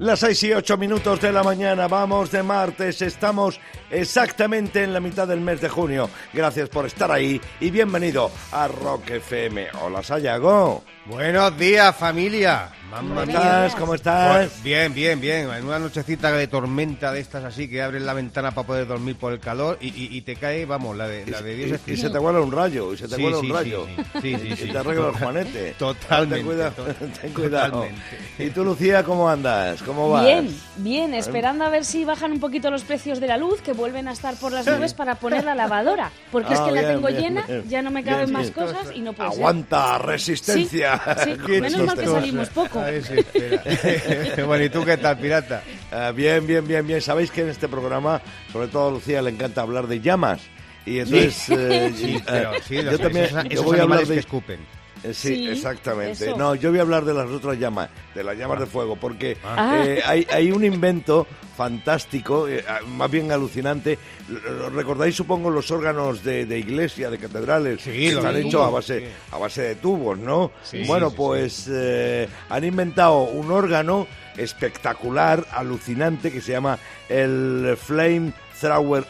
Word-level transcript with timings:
Las 0.00 0.20
seis 0.20 0.42
y 0.42 0.52
ocho 0.52 0.76
minutos 0.76 1.20
de 1.20 1.30
la 1.30 1.44
mañana, 1.44 1.86
vamos 1.86 2.30
de 2.32 2.42
martes, 2.42 3.00
estamos 3.00 3.60
exactamente 3.90 4.82
en 4.82 4.92
la 4.92 4.98
mitad 4.98 5.26
del 5.28 5.40
mes 5.40 5.60
de 5.60 5.68
junio. 5.68 6.10
Gracias 6.32 6.68
por 6.68 6.84
estar 6.86 7.12
ahí 7.12 7.40
y 7.60 7.70
bienvenido 7.70 8.30
a 8.50 8.66
Rock 8.66 9.10
FM. 9.10 9.68
Hola 9.82 10.02
Sayago. 10.02 10.82
Buenos 11.06 11.56
días, 11.58 11.94
familia. 11.94 12.70
¿Cómo 12.96 13.22
estás? 13.22 13.74
¿Cómo 13.74 13.94
estás? 13.96 14.36
Pues 14.36 14.62
bien, 14.62 14.94
bien, 14.94 15.20
bien. 15.20 15.50
En 15.50 15.64
una 15.66 15.78
nochecita 15.80 16.30
de 16.32 16.46
tormenta 16.46 17.12
de 17.12 17.20
estas 17.20 17.44
así 17.44 17.68
que 17.68 17.82
abres 17.82 18.02
la 18.02 18.14
ventana 18.14 18.52
para 18.52 18.66
poder 18.66 18.86
dormir 18.86 19.16
por 19.16 19.32
el 19.32 19.40
calor 19.40 19.76
y, 19.80 19.88
y- 19.88 20.16
y 20.16 20.22
te 20.22 20.36
cae, 20.36 20.64
vamos, 20.64 20.96
la 20.96 21.06
de, 21.08 21.26
la 21.26 21.42
de 21.42 21.56
Dios 21.56 21.80
y, 21.86 21.92
y 21.92 21.96
se 21.96 22.08
te 22.08 22.18
vuela 22.18 22.40
un 22.40 22.52
rayo, 22.52 22.92
y 22.94 22.96
se 22.96 23.08
te 23.08 23.16
Sí, 23.16 23.24
un 23.24 23.50
rayo. 23.50 23.86
sí, 23.86 23.96
sí. 24.22 24.36
Sí, 24.46 24.56
sí, 24.56 24.64
y 24.68 24.72
te 24.72 24.78
arregla 24.78 25.08
el 25.08 25.14
juanete. 25.14 25.74
Totalmente, 25.78 26.36
Ten 26.36 26.46
cuidado. 26.46 26.72
to- 26.84 26.94
ten 27.20 27.32
cuidado. 27.34 27.72
totalmente. 27.72 28.02
¿Y 28.38 28.50
tú, 28.50 28.64
Lucía, 28.64 29.02
cómo 29.02 29.28
andas? 29.28 29.82
¿Cómo 29.84 30.08
vas? 30.10 30.24
Bien, 30.24 30.48
bien, 30.76 31.14
esperando 31.14 31.64
a 31.64 31.68
ver 31.68 31.84
si 31.84 32.04
bajan 32.04 32.32
un 32.32 32.40
poquito 32.40 32.70
los 32.70 32.82
precios 32.84 33.20
de 33.20 33.26
la 33.26 33.36
luz, 33.36 33.60
que 33.60 33.72
vuelven 33.72 34.08
a 34.08 34.12
estar 34.12 34.34
por 34.36 34.50
las 34.52 34.66
nubes 34.66 34.94
para 34.94 35.16
poner 35.16 35.44
la 35.44 35.54
lavadora. 35.54 36.10
Porque 36.32 36.54
es 36.54 36.60
Ah, 36.60 36.66
que 36.66 36.72
la 36.72 36.88
tengo 36.88 37.08
bien, 37.08 37.20
llena, 37.20 37.42
bien. 37.46 37.68
ya 37.68 37.82
no 37.82 37.90
me 37.90 38.02
Bien, 38.02 38.14
caben 38.14 38.32
más 38.32 38.42
bien. 38.42 38.54
cosas 38.54 38.88
y 38.94 39.00
no 39.00 39.12
puede 39.12 39.30
ser. 39.30 39.38
Aguanta, 39.40 39.98
resistencia. 39.98 41.00
sí, 41.22 41.30
menos 41.60 41.82
mal 41.84 41.98
que 41.98 42.06
salimos 42.06 42.48
poco. 42.50 42.80
Ay, 42.80 43.02
sí, 43.02 43.14
espera. 43.18 43.62
bueno, 44.46 44.64
¿y 44.64 44.70
tú 44.70 44.84
qué 44.84 44.96
tal, 44.96 45.18
pirata? 45.18 45.62
Ah, 45.92 46.12
bien, 46.14 46.46
bien, 46.46 46.66
bien, 46.66 46.86
bien. 46.86 47.00
Sabéis 47.02 47.30
que 47.30 47.42
en 47.42 47.50
este 47.50 47.68
programa, 47.68 48.20
sobre 48.52 48.68
todo 48.68 48.88
a 48.88 48.90
Lucía, 48.90 49.20
le 49.22 49.30
encanta 49.30 49.62
hablar 49.62 49.86
de 49.86 50.00
llamas. 50.00 50.40
Y 50.86 50.98
entonces, 50.98 51.48
eh, 51.50 51.92
Sí, 51.96 52.14
eh, 52.16 52.22
pero 52.26 52.50
sí, 52.66 52.76
yo 52.76 52.98
también 52.98 53.24
esos, 53.26 53.44
yo 53.44 53.50
esos 53.50 53.64
voy 53.64 53.78
a 53.78 53.82
hablar 53.82 54.06
de 54.06 54.14
que 54.14 54.20
escupen. 54.20 54.60
Eh, 55.04 55.12
Sí, 55.14 55.34
Sí, 55.36 55.48
exactamente. 55.50 56.24
eso. 56.28 56.36
No, 56.36 56.54
yo 56.54 56.70
voy 56.70 56.78
a 56.78 56.82
hablar 56.82 57.04
de 57.04 57.12
las 57.14 57.28
otras 57.28 57.58
llamas, 57.58 57.90
de 58.14 58.24
las 58.24 58.36
llamas 58.38 58.58
de 58.60 58.66
fuego, 58.66 58.96
porque 58.96 59.36
Ah. 59.44 59.82
eh, 59.84 60.00
hay, 60.04 60.26
hay 60.32 60.50
un 60.50 60.64
invento 60.64 61.26
fantástico, 61.56 62.48
eh, 62.48 62.64
ah, 62.66 62.80
más 62.86 63.10
bien 63.10 63.30
alucinante. 63.30 63.98
Lo- 64.28 64.70
¿Recordáis, 64.70 65.14
supongo, 65.14 65.50
los 65.50 65.70
órganos 65.70 66.24
de, 66.24 66.46
de 66.46 66.58
iglesia, 66.58 67.10
de 67.10 67.18
catedrales? 67.18 67.82
Sí, 67.82 67.90
que 67.90 68.14
de 68.14 68.40
hechos 68.40 68.52
tubos, 68.52 68.66
a 68.66 68.70
base, 68.70 69.00
sí. 69.00 69.06
a 69.30 69.38
base 69.38 69.62
de 69.62 69.74
tubos, 69.76 70.18
¿no? 70.18 70.50
Sí, 70.62 70.82
bueno, 70.86 71.10
sí, 71.10 71.16
pues 71.16 71.68
eh, 71.70 72.28
han 72.48 72.64
inventado 72.64 73.20
un 73.24 73.50
órgano 73.52 74.06
espectacular, 74.36 75.46
alucinante, 75.52 76.32
que 76.32 76.40
se 76.40 76.52
llama 76.52 76.78
el 77.08 77.76
Flame 77.78 78.32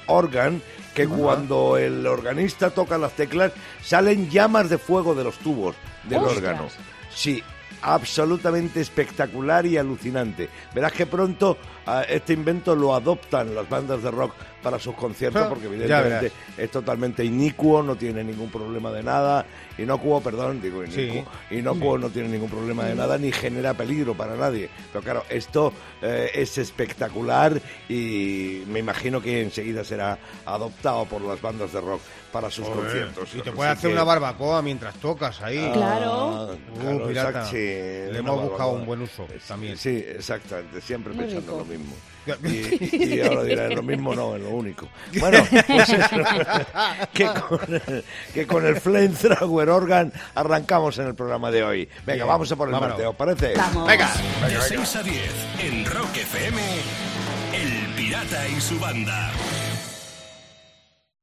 Organ, 0.07 0.63
que 0.95 1.07
cuando 1.09 1.77
el 1.77 2.07
organista 2.07 2.71
toca 2.71 2.99
las 2.99 3.13
teclas 3.13 3.53
salen 3.83 4.31
llamas 4.31 4.71
de 4.71 4.79
fuego 4.79 5.15
de 5.15 5.25
los 5.25 5.37
tubos 5.39 5.75
del 6.05 6.19
¡Ostras! 6.19 6.37
órgano. 6.37 6.69
Sí, 7.13 7.43
absolutamente 7.83 8.81
espectacular 8.81 9.67
y 9.67 9.77
alucinante. 9.77 10.49
Verás 10.75 10.93
que 10.93 11.07
pronto 11.07 11.59
ah, 11.87 12.03
este 12.09 12.33
invento 12.33 12.75
lo 12.75 12.95
adoptan 12.95 13.55
las 13.55 13.69
bandas 13.69 14.03
de 14.03 14.11
rock 14.11 14.35
para 14.65 14.79
sus 14.81 14.95
conciertos 14.97 15.47
porque 15.47 15.67
evidentemente 15.67 16.33
es 16.59 16.71
totalmente 16.71 17.25
inicuo, 17.25 17.83
no 17.83 17.95
tiene 17.95 18.25
ningún 18.25 18.51
problema 18.51 18.91
de 18.91 19.03
nada, 19.03 19.45
inocuo, 19.79 20.21
perdón, 20.23 20.61
digo 20.61 20.83
inicuo, 20.83 21.25
inocuo 21.51 21.99
no 21.99 22.09
tiene 22.09 22.29
ningún 22.31 22.49
problema 22.51 22.85
de 22.87 22.95
nada 22.97 23.19
ni 23.19 23.31
genera 23.31 23.75
peligro 23.75 24.15
para 24.15 24.35
nadie. 24.35 24.69
Pero 24.93 25.05
claro, 25.05 25.23
esto 25.29 25.73
eh, 26.03 26.31
es 26.35 26.57
espectacular 26.59 27.61
y 27.89 28.63
me 28.69 28.79
imagino 28.81 29.21
que 29.21 29.43
enseguida 29.43 29.85
será 29.85 30.19
adoptado 30.47 31.05
por 31.05 31.21
las 31.23 31.41
bandas 31.41 31.73
de 31.73 31.81
rock 31.81 32.01
para 32.33 32.51
sus 32.51 32.67
conciertos. 32.69 33.29
Y 33.35 33.43
te 33.43 33.51
Así 33.51 33.57
puedes 33.57 33.73
hacer 33.73 33.91
que- 33.91 33.95
una 33.95 34.05
barbacoa 34.05 34.63
mientras 34.63 34.95
tocas 34.97 35.41
ahí. 35.43 35.71
Claro. 35.73 36.49
Ah, 36.51 36.55
Uh, 36.75 36.81
claro, 36.81 37.07
pirata. 37.07 37.47
sí, 37.47 37.57
Le 37.57 38.19
hemos 38.19 38.43
buscado 38.49 38.71
un 38.71 38.87
buen 38.87 39.03
uso 39.03 39.27
Sí, 39.31 39.39
también. 39.47 39.77
Sí, 39.77 40.05
exactamente, 40.09 40.81
siempre 40.81 41.13
Muy 41.13 41.25
pensando 41.25 41.53
rico. 41.53 41.59
lo 41.59 41.79
mismo. 41.79 41.95
Y, 42.45 43.15
y 43.17 43.21
ahora 43.21 43.43
dirá, 43.45 43.69
lo 43.69 43.83
mismo 43.83 44.15
no, 44.15 44.37
es 44.37 44.43
lo 44.43 44.51
único. 44.51 44.89
Bueno, 45.21 45.45
pues 45.51 45.65
eso, 45.69 45.97
que, 47.13 47.27
con 47.27 47.75
el, 47.75 48.05
que 48.33 48.47
con 48.47 48.67
el 48.67 48.77
Flamethrower 48.81 49.69
Organ 49.71 50.13
arrancamos 50.35 50.99
en 50.99 51.09
el 51.09 51.15
programa 51.15 51.51
de 51.51 51.63
hoy. 51.65 51.89
Venga, 52.07 52.25
Bien, 52.25 52.27
vamos 52.29 52.51
a 52.51 52.57
por 52.57 52.69
el 52.69 52.73
vámonos. 52.73 52.95
marteo, 52.97 53.13
¿parece? 53.13 53.55
Vamos. 53.57 53.87
Venga. 53.87 54.11
De 54.49 54.61
6 54.61 54.97
a 54.97 55.03
10, 55.03 55.17
en 55.65 55.85
Rock 55.87 56.17
FM, 56.17 56.61
El 57.53 57.95
Pirata 57.95 58.49
y 58.49 58.61
su 58.61 58.79
banda. 58.79 59.31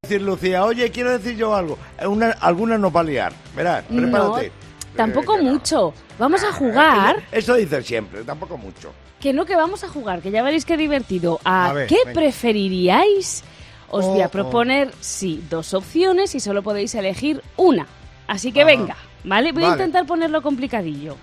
Decir 0.03 0.21
Lucía, 0.21 0.65
oye, 0.65 0.89
quiero 0.91 1.11
decir 1.17 1.35
yo 1.35 1.55
algo. 1.55 1.77
Una, 2.05 2.31
alguna 2.41 2.77
nos 2.77 2.95
va 2.95 3.01
a 3.01 3.03
liar. 3.03 3.33
Verás, 3.55 3.83
No, 3.89 4.01
prepárate. 4.01 4.51
Tampoco 4.95 5.37
Eh, 5.37 5.41
mucho. 5.41 5.93
Vamos 6.19 6.43
a 6.43 6.51
jugar. 6.51 7.21
Eso 7.31 7.55
dice 7.55 7.81
siempre, 7.83 8.23
tampoco 8.23 8.57
mucho. 8.57 8.93
Que 9.19 9.33
no, 9.33 9.45
que 9.45 9.55
vamos 9.55 9.83
a 9.83 9.87
jugar, 9.87 10.21
que 10.21 10.31
ya 10.31 10.41
veréis 10.43 10.65
qué 10.65 10.77
divertido. 10.77 11.39
¿A, 11.43 11.69
A 11.69 11.73
ver, 11.73 11.87
qué 11.87 11.97
venga. 12.05 12.13
preferiríais? 12.21 13.43
Os 13.89 14.05
voy 14.05 14.21
Oh, 14.21 14.25
a 14.25 14.29
proponer, 14.29 14.91
sí, 15.01 15.43
dos 15.49 15.73
opciones 15.73 16.33
y 16.33 16.39
solo 16.39 16.63
podéis 16.63 16.95
elegir 16.95 17.41
una. 17.57 17.85
Así 18.27 18.51
que 18.53 18.61
Ah. 18.61 18.65
venga, 18.65 18.95
¿vale? 19.25 19.51
Voy 19.51 19.63
a 19.65 19.69
intentar 19.71 20.05
ponerlo 20.05 20.41
complicadillo. 20.41 21.17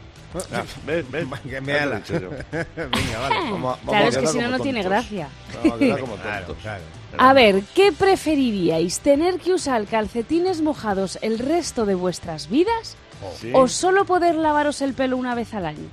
Ah, 0.53 0.63
¿ves? 0.87 1.11
¿ves? 1.11 1.27
Que 1.49 1.61
me 1.63 1.73
ala. 1.73 2.03
yo. 2.05 2.21
Venga, 2.21 3.19
vale. 3.21 3.35
Vamos 3.51 3.55
a- 3.55 3.57
vamos 3.57 3.81
claro, 3.87 4.05
a 4.05 4.09
es 4.11 4.17
que 4.19 4.27
si 4.27 4.39
no, 4.39 4.49
no 4.49 4.59
tiene 4.61 4.83
gracia. 4.83 5.29
Vamos 5.57 5.73
a 5.73 5.79
quedar 5.79 6.01
como 6.01 6.17
Claro, 6.17 6.47
tontos. 6.47 6.63
claro. 6.63 6.83
A 7.17 7.33
ver, 7.33 7.63
¿qué 7.75 7.91
preferiríais? 7.93 9.01
¿Tener 9.01 9.39
que 9.41 9.55
usar 9.55 9.87
calcetines 9.87 10.61
mojados 10.61 11.19
el 11.23 11.39
resto 11.39 11.87
de 11.87 11.95
vuestras 11.95 12.51
vidas? 12.51 12.97
Sí. 13.41 13.51
¿O 13.55 13.69
solo 13.69 14.05
poder 14.05 14.35
lavaros 14.37 14.81
el 14.83 14.95
pelo 14.95 15.17
una 15.17 15.35
vez 15.35 15.53
al 15.55 15.67
año? 15.67 15.89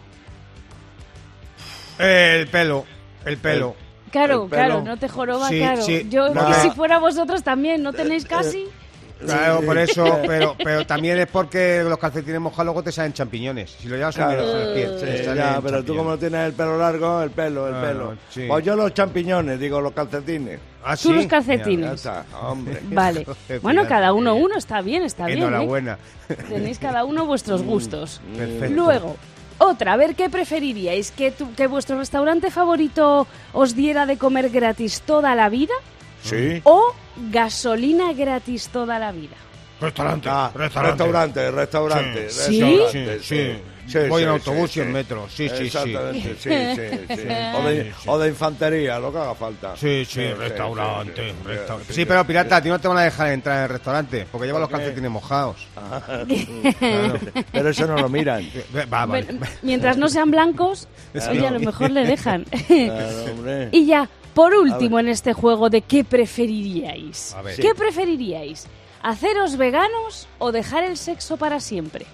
El 1.99 2.47
pelo, 2.47 2.85
el 3.25 3.37
pelo. 3.37 3.75
Claro, 4.11 4.43
El 4.43 4.49
pelo. 4.49 4.63
claro, 4.65 4.81
no 4.81 4.97
te 4.97 5.09
joroba, 5.09 5.49
Sí, 5.49 5.57
claro. 5.59 5.81
sí. 5.81 6.07
Yo, 6.09 6.29
No, 6.29 6.47
que 6.47 6.53
si 6.55 6.71
fuera 6.71 6.99
vosotros 6.99 7.43
también, 7.43 7.83
¿no 7.83 7.93
tenéis 7.93 8.25
casi? 8.25 8.67
Claro, 9.19 9.61
por 9.61 9.77
eso, 9.77 10.19
pero, 10.27 10.55
pero 10.63 10.85
también 10.85 11.17
es 11.17 11.27
porque 11.27 11.83
los 11.87 11.97
calcetines 11.97 12.39
mojados 12.41 12.65
luego 12.65 12.83
te 12.83 12.91
salen 12.91 13.13
champiñones. 13.13 13.71
Si 13.79 13.87
lo 13.87 13.95
llevas 13.95 14.15
Claro. 14.15 14.41
en 14.43 14.73
pie, 14.75 14.87
Sí, 14.99 15.05
te 15.05 15.23
salen 15.23 15.43
ya, 15.43 15.61
pero 15.61 15.83
tú 15.83 15.95
como 15.95 16.11
no 16.11 16.17
tienes 16.17 16.47
el 16.47 16.53
pelo 16.53 16.77
largo, 16.77 17.21
el 17.21 17.31
pelo, 17.31 17.67
el 17.67 17.75
pelo. 17.75 18.17
sí. 18.29 18.45
Pues 18.47 18.65
yo 18.65 18.75
los 18.75 18.93
champiñones, 18.93 19.59
digo 19.59 19.79
los 19.81 19.93
calcetines. 19.93 20.59
¿Ah, 20.83 20.95
Tú 20.97 21.13
los 21.13 21.23
Ya 21.23 21.29
calcetines. 21.29 22.07
hombre. 22.41 22.79
Vale. 22.89 23.25
Bueno, 23.61 23.87
cada 23.87 24.13
uno 24.13 24.35
uno, 24.35 24.55
está 24.57 24.81
bien, 24.81 25.01
está 25.03 25.25
bien. 25.27 25.39
¿eh? 25.39 25.41
Enhorabuena. 25.43 25.97
Tenéis 26.49 26.77
cada 26.79 27.05
uno 27.05 27.25
vuestros 27.25 27.63
Mm. 27.63 27.65
gustos. 27.67 28.21
Perfecto. 28.37 28.75
Luego, 28.75 29.15
otra, 29.57 29.93
a 29.93 29.97
ver 29.97 30.15
qué 30.15 30.29
preferiríais, 30.29 31.11
que, 31.11 31.31
tu- 31.31 31.53
que 31.55 31.65
vuestro 31.67 31.97
restaurante 31.97 32.51
favorito 32.51 33.25
os 33.53 33.75
diera 33.75 34.05
de 34.05 34.17
comer 34.17 34.49
gratis 34.49 35.01
toda 35.01 35.33
la 35.35 35.49
vida 35.49 35.73
Sí. 36.21 36.61
o 36.65 36.93
gasolina 37.31 38.13
gratis 38.13 38.67
toda 38.69 38.99
la 38.99 39.11
vida. 39.11 39.35
Restaurante, 39.79 40.29
Ah, 40.31 40.51
restaurante. 40.55 41.03
restaurante, 41.03 41.51
restaurante, 41.51 42.29
Sí. 42.29 42.61
restaurante, 42.61 43.19
Sí, 43.19 43.25
sí. 43.25 43.61
Sí, 43.87 43.99
Voy 44.09 44.23
sí, 44.23 44.27
en 44.27 44.33
sí, 44.41 44.49
autobús 44.49 44.77
y 44.77 44.81
en 44.81 44.91
metro. 44.91 45.27
Sí, 45.29 45.47
sí, 45.47 45.55
sí. 45.57 45.63
Exactamente, 45.65 46.35
sí, 46.39 46.49
sí, 46.75 47.15
sí. 47.21 47.27
O 47.53 47.61
de, 47.67 47.83
Sí, 47.83 47.91
sí. 48.01 48.09
o 48.09 48.17
de 48.17 48.29
infantería, 48.29 48.97
lo 48.97 49.11
que 49.11 49.19
haga 49.19 49.35
falta. 49.35 49.75
Sí, 49.75 50.03
sí, 50.05 50.13
sí, 50.27 50.33
restaurante. 50.33 51.13
sí, 51.15 51.35
sí, 51.43 51.47
resta- 51.47 51.77
sí, 51.87 51.93
Sí, 51.93 52.05
pero 52.05 52.25
pirata, 52.25 52.55
a 52.55 52.61
ti 52.63 52.69
no 52.69 52.79
te 52.79 52.87
van 52.87 52.97
a 52.97 53.03
dejar 53.03 53.31
entrar 53.33 53.57
en 53.57 53.63
el 53.63 53.69
restaurante 53.69 54.25
porque 54.31 54.47
lleva 54.47 54.59
los 54.59 54.69
calcetines 54.69 55.11
mojados. 55.11 55.67
Claro. 56.79 57.19
Pero 57.51 57.69
eso 57.69 57.85
no 57.85 57.97
lo 57.97 58.09
miran. 58.09 58.49
Va, 58.75 59.05
vale. 59.05 59.23
Bueno, 59.25 59.45
mientras 59.61 59.97
no 59.97 60.09
sean 60.09 60.31
blancos, 60.31 60.87
oye, 61.29 61.45
a 61.45 61.51
lo 61.51 61.59
mejor 61.59 61.91
le 61.91 62.05
dejan. 62.07 62.43
Claro, 62.67 63.69
y 63.71 63.85
ya, 63.85 64.09
por 64.35 64.53
último 64.53 64.99
en 64.99 65.07
este 65.09 65.33
juego 65.33 65.69
de 65.71 65.81
qué 65.81 66.03
preferiríais. 66.03 67.33
A 67.33 67.41
ver. 67.41 67.59
¿Qué 67.59 67.73
preferiríais? 67.73 68.67
¿Haceros 69.01 69.57
veganos 69.57 70.27
o 70.37 70.51
dejar 70.51 70.83
el 70.83 70.97
sexo 70.97 71.37
para 71.37 71.59
siempre? 71.59 72.05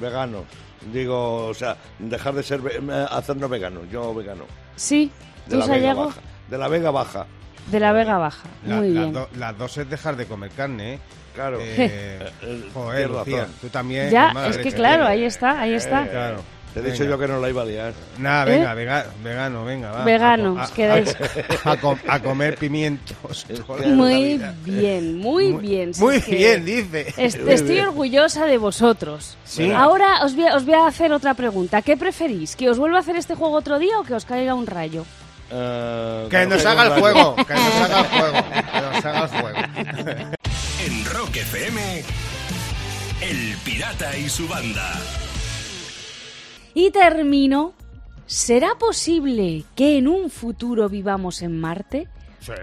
Veganos. 0.00 0.44
Digo, 0.92 1.46
o 1.46 1.54
sea, 1.54 1.76
dejar 1.98 2.34
de 2.34 2.42
ser, 2.42 2.60
eh, 2.68 3.06
hacernos 3.10 3.48
veganos. 3.48 3.84
Yo 3.90 4.12
vegano. 4.14 4.44
Sí, 4.74 5.10
De 5.46 5.52
tú, 5.52 5.58
la 5.58 5.66
Vega 5.66 5.74
Sayago, 5.78 6.04
Baja. 6.06 6.20
De 6.48 6.58
la 6.58 6.68
Vega 6.68 6.90
Baja. 6.90 7.26
de 7.68 7.80
la 7.80 7.92
Vega 7.92 8.18
Baja. 8.18 8.48
La- 8.66 8.76
Muy 8.76 8.88
las 8.90 9.02
bien. 9.04 9.12
do- 9.12 9.28
las 9.36 9.56
dos 9.58 9.78
es 9.78 9.88
dejar 9.88 10.16
de 10.16 10.26
comer 10.26 10.50
carne, 10.50 10.94
¿eh? 10.94 10.98
Claro. 11.34 11.58
Eh, 11.60 12.18
Eh, 12.42 12.68
joder, 12.74 13.10
Lucía, 13.10 13.46
tú 13.60 13.68
también. 13.68 14.10
Ya, 14.10 14.32
es 14.48 14.58
que 14.58 14.72
claro, 14.72 15.06
ahí 15.06 15.24
está, 15.24 15.60
ahí 15.60 15.74
está. 15.74 16.06
Claro. 16.08 16.42
Te 16.74 16.80
he 16.80 16.82
dicho 16.90 17.04
yo 17.04 17.18
que 17.18 17.28
no 17.28 17.38
la 17.38 17.50
iba 17.50 17.62
a 17.62 17.64
liar. 17.66 17.92
Nada, 18.18 18.50
¿Eh? 18.50 18.56
venga, 18.56 18.74
vega- 18.74 19.06
vegano, 19.22 19.64
venga, 19.64 19.90
va. 19.90 20.04
Vegano, 20.04 20.58
A, 20.58 20.64
os 20.64 20.70
quedáis. 20.70 21.14
a, 21.64 21.72
a 21.72 21.76
com- 21.76 21.98
a 22.08 22.20
comer 22.20 22.56
pimientos. 22.56 23.44
Muy 23.86 24.40
bien, 24.64 25.18
muy, 25.18 25.52
bien. 25.52 25.92
si 25.92 26.00
Muy 26.00 26.18
bien, 26.20 26.64
dice. 26.64 27.12
est- 27.18 27.38
estoy 27.46 27.80
orgullosa 27.80 28.46
de 28.46 28.56
vosotros. 28.56 29.36
Sí. 29.44 29.70
Ahora 29.70 30.24
os 30.24 30.34
voy, 30.34 30.46
a, 30.46 30.56
os 30.56 30.64
voy 30.64 30.74
a 30.74 30.86
hacer 30.86 31.12
otra 31.12 31.34
pregunta. 31.34 31.82
¿Qué 31.82 31.96
preferís? 31.98 32.56
¿Que 32.56 32.70
os 32.70 32.78
vuelva 32.78 32.96
a 32.98 33.00
hacer 33.00 33.16
este 33.16 33.34
juego 33.34 33.54
otro 33.56 33.78
día 33.78 33.98
o 33.98 34.04
que 34.04 34.14
os 34.14 34.24
caiga 34.24 34.54
un 34.54 34.66
rayo? 34.66 35.04
Eh, 35.50 36.26
Que 36.30 36.46
nos 36.46 36.64
no 36.64 36.70
haga 36.70 36.86
el 36.94 37.00
fuego, 37.00 37.36
que 37.46 37.52
nos 37.54 37.74
haga 37.74 38.00
el 38.00 38.06
fuego, 38.06 38.44
que 38.72 38.80
nos 38.80 39.04
haga 39.04 39.22
el 39.24 39.28
fuego. 39.28 39.58
En 40.86 41.04
Rock 41.04 41.36
FM, 41.36 42.02
El 43.20 43.56
Pirata 43.62 44.16
y 44.16 44.28
su 44.30 44.48
banda. 44.48 44.94
Y 46.74 46.90
termino. 46.90 47.74
¿Será 48.26 48.76
posible 48.78 49.64
que 49.74 49.98
en 49.98 50.08
un 50.08 50.30
futuro 50.30 50.88
vivamos 50.88 51.42
en 51.42 51.60
Marte? 51.60 52.08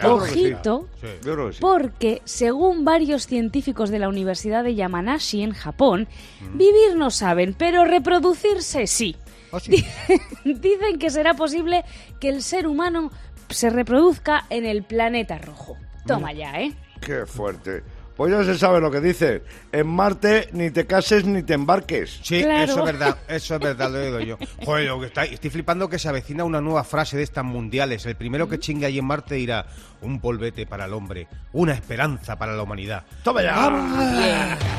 Ojito, 0.03 0.87
Sí. 0.99 1.07
Sí. 1.23 1.57
porque 1.61 2.21
según 2.25 2.83
varios 2.83 3.27
científicos 3.27 3.89
de 3.89 3.99
la 3.99 4.09
Universidad 4.09 4.63
de 4.63 4.75
Yamanashi 4.75 5.41
en 5.41 5.51
Japón, 5.53 6.07
vivir 6.53 6.95
no 6.97 7.11
saben, 7.11 7.53
pero 7.57 7.85
reproducirse 7.85 8.87
sí. 8.87 9.15
Ah, 9.53 9.59
sí. 9.59 9.85
Dicen 10.43 10.99
que 10.99 11.09
será 11.09 11.33
posible 11.33 11.85
que 12.19 12.29
el 12.29 12.41
ser 12.43 12.67
humano 12.67 13.11
se 13.49 13.69
reproduzca 13.69 14.45
en 14.49 14.65
el 14.65 14.83
planeta 14.83 15.37
rojo. 15.37 15.77
Toma 16.05 16.33
ya, 16.33 16.59
¿eh? 16.61 16.73
Qué 17.01 17.25
fuerte. 17.25 17.83
Pues 18.19 18.33
ya 18.33 18.43
se 18.43 18.59
sabe 18.59 18.81
lo 18.81 18.91
que 18.91 18.99
dice. 18.99 19.43
En 19.71 19.87
Marte 19.87 20.49
ni 20.51 20.71
te 20.71 20.85
cases 20.85 21.23
ni 21.23 21.41
te 21.41 21.53
embarques. 21.53 22.19
Sí, 22.21 22.41
Claro. 22.43 22.63
eso 22.69 22.79
es 22.79 22.85
verdad, 22.85 23.17
eso 23.29 23.55
es 23.55 23.61
verdad, 23.61 23.89
lo 23.89 24.01
digo 24.01 24.19
yo. 24.19 24.37
Joder, 24.65 24.87
lo 24.87 24.99
que 24.99 25.05
está, 25.05 25.23
estoy 25.23 25.49
flipando 25.49 25.87
que 25.87 25.97
se 25.97 26.09
avecina 26.09 26.43
una 26.43 26.59
nueva 26.59 26.83
frase 26.83 27.15
de 27.15 27.23
estas 27.23 27.45
mundiales. 27.45 28.05
El 28.05 28.17
primero 28.17 28.49
que 28.49 28.59
chingue 28.59 28.87
ahí 28.87 28.99
en 28.99 29.05
Marte 29.05 29.35
dirá, 29.35 29.67
un 30.01 30.19
polvete 30.19 30.65
para 30.67 30.83
el 30.83 30.91
hombre, 30.91 31.29
una 31.53 31.71
esperanza 31.73 32.37
para 32.37 32.57
la 32.57 32.63
humanidad. 32.63 33.05
Toma 33.23 33.41
ya. 33.41 33.53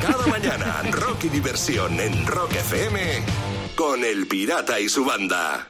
Cada 0.02 0.26
mañana, 0.26 0.82
rock 0.90 1.24
y 1.24 1.28
diversión 1.30 1.98
en 1.98 2.26
Rock 2.26 2.52
FM 2.52 3.00
con 3.74 4.04
El 4.04 4.26
Pirata 4.26 4.78
y 4.78 4.90
su 4.90 5.02
banda. 5.02 5.66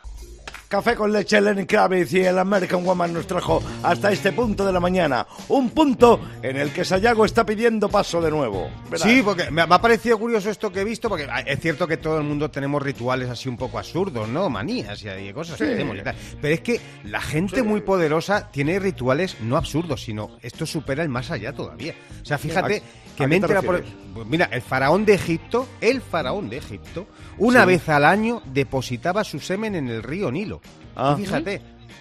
Café 0.70 0.94
con 0.94 1.12
leche, 1.12 1.40
Lenny 1.40 1.66
Kravitz 1.66 2.12
y 2.12 2.20
el 2.20 2.38
American 2.38 2.84
Woman 2.84 3.12
nos 3.12 3.26
trajo 3.26 3.60
hasta 3.82 4.12
este 4.12 4.30
punto 4.30 4.64
de 4.64 4.72
la 4.72 4.78
mañana. 4.78 5.26
Un 5.48 5.70
punto 5.70 6.20
en 6.40 6.56
el 6.56 6.72
que 6.72 6.84
Sayago 6.84 7.24
está 7.24 7.44
pidiendo 7.44 7.88
paso 7.88 8.20
de 8.20 8.30
nuevo. 8.30 8.70
Sí, 8.94 9.20
porque 9.24 9.50
me, 9.50 9.62
ha 9.62 9.80
parecido 9.80 10.16
curioso 10.16 10.48
esto 10.48 10.70
que 10.70 10.82
he 10.82 10.84
visto, 10.84 11.08
porque 11.08 11.26
ah, 11.28 11.40
es 11.40 11.58
cierto 11.58 11.88
que 11.88 11.96
todo 11.96 12.18
el 12.18 12.22
mundo 12.22 12.52
tenemos 12.52 12.80
rituales 12.80 13.28
así 13.28 13.48
un 13.48 13.56
poco 13.56 13.80
absurdos, 13.80 14.28
¿no? 14.28 14.48
Manías 14.48 15.02
y 15.02 15.32
cosas 15.32 15.58
que 15.58 15.74
hacemos 15.74 15.98
y 15.98 16.02
tal. 16.02 16.14
Pero 16.40 16.54
es 16.54 16.60
que 16.60 16.80
la 17.02 17.20
gente 17.20 17.64
muy 17.64 17.80
poderosa 17.80 18.48
tiene 18.52 18.78
rituales 18.78 19.38
no 19.40 19.56
absurdos, 19.56 20.04
sino 20.04 20.38
esto 20.40 20.66
supera 20.66 21.02
el 21.02 21.08
más 21.08 21.32
allá 21.32 21.52
todavía. 21.52 21.96
O 22.22 22.24
sea, 22.24 22.38
fíjate 22.38 22.76
¿A- 22.76 23.16
que 23.16 23.26
me 23.26 23.36
entera 23.36 23.60
por... 23.60 23.82
Pues 24.14 24.26
mira, 24.28 24.48
el 24.52 24.62
faraón 24.62 25.04
de 25.04 25.14
Egipto, 25.14 25.66
el 25.80 26.00
faraón 26.00 26.48
de 26.48 26.58
Egipto, 26.58 27.08
una 27.40 27.64
vez 27.64 27.88
al 27.88 28.04
año 28.04 28.42
depositaba 28.46 29.24
su 29.24 29.40
semen 29.40 29.74
en 29.74 29.88
el 29.88 30.02
río 30.02 30.30
Nilo. 30.30 30.60
Ah. 30.96 31.14
Tú 31.16 31.22
fíjate. 31.24 31.60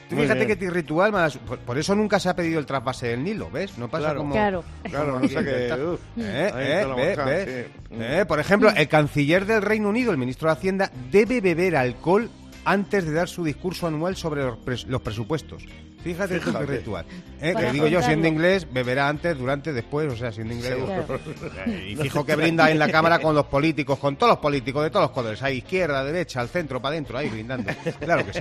Tú 0.09 0.15
fíjate 0.15 0.45
bien. 0.45 0.57
que 0.59 0.65
tu 0.65 0.71
ritual, 0.71 1.12
más- 1.12 1.38
por, 1.38 1.59
por 1.59 1.77
eso 1.77 1.94
nunca 1.94 2.19
se 2.19 2.30
ha 2.30 2.36
pedido 2.36 2.59
el 2.59 2.65
trasvase 2.65 3.09
del 3.09 3.24
Nilo, 3.24 3.50
¿ves? 3.51 3.77
No 3.77 3.88
pasa 3.89 4.06
Claro. 4.06 4.19
como... 4.19 4.33
Claro. 4.33 4.63
Claro, 4.83 5.19
no 5.19 5.27
sé 5.27 5.36
qué. 5.44 5.68
Eh, 5.68 5.97
eh, 6.18 6.86
ve, 6.95 7.15
baja, 7.15 7.30
ve. 7.30 7.68
sí. 7.89 7.95
Eh, 8.00 8.25
por 8.27 8.39
ejemplo, 8.39 8.71
el 8.75 8.88
canciller 8.88 9.45
del 9.45 9.62
Reino 9.62 9.89
Unido, 9.89 10.12
el 10.12 10.18
ministro 10.18 10.47
de 10.50 10.53
Hacienda, 10.53 10.91
debe 11.12 11.41
beber 11.41 11.75
alcohol 11.75 12.27
antes 12.65 13.06
de 13.06 13.13
dar 13.13 13.30
su 13.30 13.44
discurso 13.44 13.86
anual 13.88 14.15
sobre 14.15 14.44
los, 14.44 14.57
pres- 14.57 14.86
los 14.88 15.01
presupuestos. 15.01 15.63
Fíjate, 16.04 16.36
tú 16.40 16.46
qué 16.46 16.51
Fíjate. 16.51 16.66
ritual. 16.78 17.06
Eh, 17.42 17.54
que 17.57 17.72
digo 17.72 17.88
yo, 17.88 18.01
siendo 18.01 18.28
inglés, 18.28 18.66
beberá 18.72 19.10
antes, 19.10 19.38
durante, 19.38 19.74
después, 19.74 20.12
o 20.12 20.16
sea, 20.16 20.31
siendo 20.31 20.54
inglés. 20.54 20.75
Claro. 20.86 21.19
Eh, 21.66 21.90
Y 21.92 21.96
fijo 21.98 22.25
que 22.25 22.36
brinda 22.36 22.72
en 22.72 22.80
la 22.80 22.90
cámara 22.90 23.19
con 23.19 23.36
los 23.36 23.46
políticos, 23.48 24.00
con 24.00 24.16
todos 24.16 24.31
los 24.31 24.40
políticos 24.40 24.84
de 24.84 24.90
todos 24.90 25.04
los 25.06 25.12
colores, 25.12 25.42
ahí 25.44 25.57
izquierda, 25.57 26.04
derecha, 26.04 26.40
al 26.40 26.48
centro, 26.50 26.81
para 26.81 26.94
adentro, 26.94 27.18
ahí 27.18 27.30
brindando. 27.30 27.72
Claro 28.00 28.25
que 28.25 28.34
sí. 28.34 28.40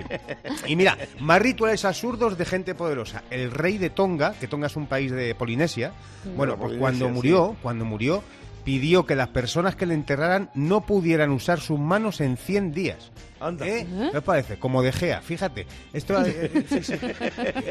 Y 0.67 0.77
mira, 0.77 0.97
más 1.21 1.43
rituales 1.43 1.85
absurdos 1.85 2.39
de 2.39 2.45
gente 2.45 2.75
poderosa. 2.75 3.25
El 3.31 3.51
rey 3.51 3.77
de 3.79 3.91
Tonga, 3.91 4.35
que 4.39 4.47
Tonga 4.47 4.69
es 4.69 4.77
un 4.77 4.87
país 4.87 5.11
de 5.11 5.35
Polinesia, 5.35 5.93
bueno, 6.37 6.53
pues 6.57 6.75
Polinesia, 6.77 6.81
cuando 6.81 7.07
sí. 7.07 7.13
murió, 7.13 7.57
cuando 7.63 7.85
murió, 7.85 8.23
pidió 8.65 9.05
que 9.07 9.17
las 9.17 9.29
personas 9.29 9.75
que 9.77 9.87
le 9.87 9.95
enterraran 9.95 10.51
no 10.55 10.83
pudieran 10.83 11.31
usar 11.31 11.59
sus 11.61 11.79
manos 11.79 12.21
en 12.21 12.37
100 12.37 12.73
días. 12.73 13.11
Anda. 13.41 13.67
¿Eh? 13.67 13.87
¿Qué 14.11 14.19
os 14.19 14.25
parece? 14.25 14.59
Como 14.59 14.83
de 14.83 14.93
Gea, 14.93 15.21
fíjate. 15.21 15.67
Esto, 15.93 16.21
eh, 16.25 16.51
eh, 16.55 16.65
sí, 16.69 16.83
sí. 16.83 16.95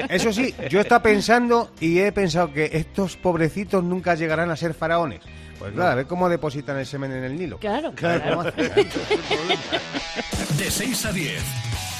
Eso 0.09 0.33
sí, 0.33 0.53
yo 0.69 0.81
estaba 0.81 1.03
pensando 1.03 1.71
y 1.79 1.99
he 1.99 2.11
pensado 2.11 2.53
que 2.53 2.69
estos 2.73 3.17
pobrecitos 3.17 3.83
nunca 3.83 4.15
llegarán 4.15 4.49
a 4.49 4.55
ser 4.55 4.73
faraones. 4.73 5.21
Pues 5.59 5.73
claro, 5.73 5.91
a 5.91 5.95
ver 5.95 6.05
cómo 6.05 6.29
depositan 6.29 6.77
el 6.77 6.85
semen 6.85 7.11
en 7.11 7.23
el 7.23 7.37
Nilo. 7.37 7.57
Claro. 7.57 7.91
¿Cómo 7.99 8.41
hacen? 8.41 8.71
De 10.57 10.71
6 10.71 11.05
a 11.05 11.11
10 11.11 11.43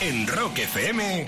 en 0.01 0.27
Rock 0.27 0.59
FM. 0.59 1.25